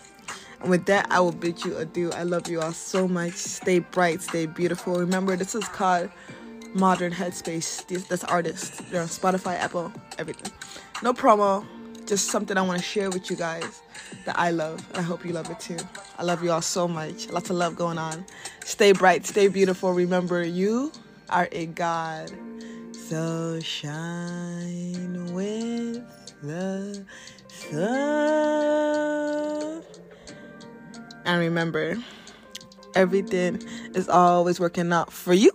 And 0.63 0.71
with 0.71 0.87
that, 0.87 1.07
I 1.11 1.21
will 1.21 1.33
bid 1.33 1.63
you 1.67 1.77
adieu. 1.77 2.11
I 2.13 2.23
love 2.23 2.49
you 2.49 2.63
all 2.63 2.73
so 2.73 3.07
much. 3.07 3.35
Stay 3.35 3.81
bright, 3.81 4.23
stay 4.23 4.47
beautiful. 4.47 4.99
Remember, 4.99 5.37
this 5.37 5.55
is 5.55 5.65
called 5.69 6.11
Modern 6.75 7.13
Headspace. 7.13 7.87
This, 7.87 8.05
this 8.05 8.25
artist, 8.25 8.91
they're 8.91 9.03
on 9.03 9.09
Spotify, 9.09 9.59
Apple, 9.59 9.93
everything. 10.19 10.53
No 11.03 11.13
promo, 11.13 11.67
just 12.07 12.29
something 12.31 12.57
I 12.57 12.63
want 12.63 12.79
to 12.79 12.85
share 12.85 13.11
with 13.11 13.31
you 13.31 13.37
guys 13.37 13.83
that 14.25 14.39
I 14.39 14.51
love. 14.51 14.87
And 14.91 14.99
I 14.99 15.03
hope 15.03 15.25
you 15.25 15.33
love 15.33 15.51
it 15.51 15.59
too. 15.61 15.79
I 16.19 16.23
love 16.23 16.45
you 16.45 16.53
all 16.53 16.63
so 16.63 16.87
much. 16.87 17.29
Lots 17.31 17.51
of 17.51 17.57
love 17.57 17.77
going 17.77 17.99
on. 17.99 18.25
Stay 18.65 18.93
bright, 18.93 19.27
stay 19.27 19.49
beautiful. 19.49 19.93
Remember, 19.93 20.43
you 20.43 20.93
are 21.29 21.49
a 21.53 21.67
God. 21.67 22.31
So 22.93 23.59
shine 23.61 25.33
with 25.35 26.05
the 26.43 27.05
sun. 27.49 27.81
And 31.25 31.41
remember, 31.41 31.97
everything 32.95 33.63
is 33.95 34.09
always 34.09 34.59
working 34.61 34.93
out 34.93 35.13
for 35.13 35.33
you 35.35 35.51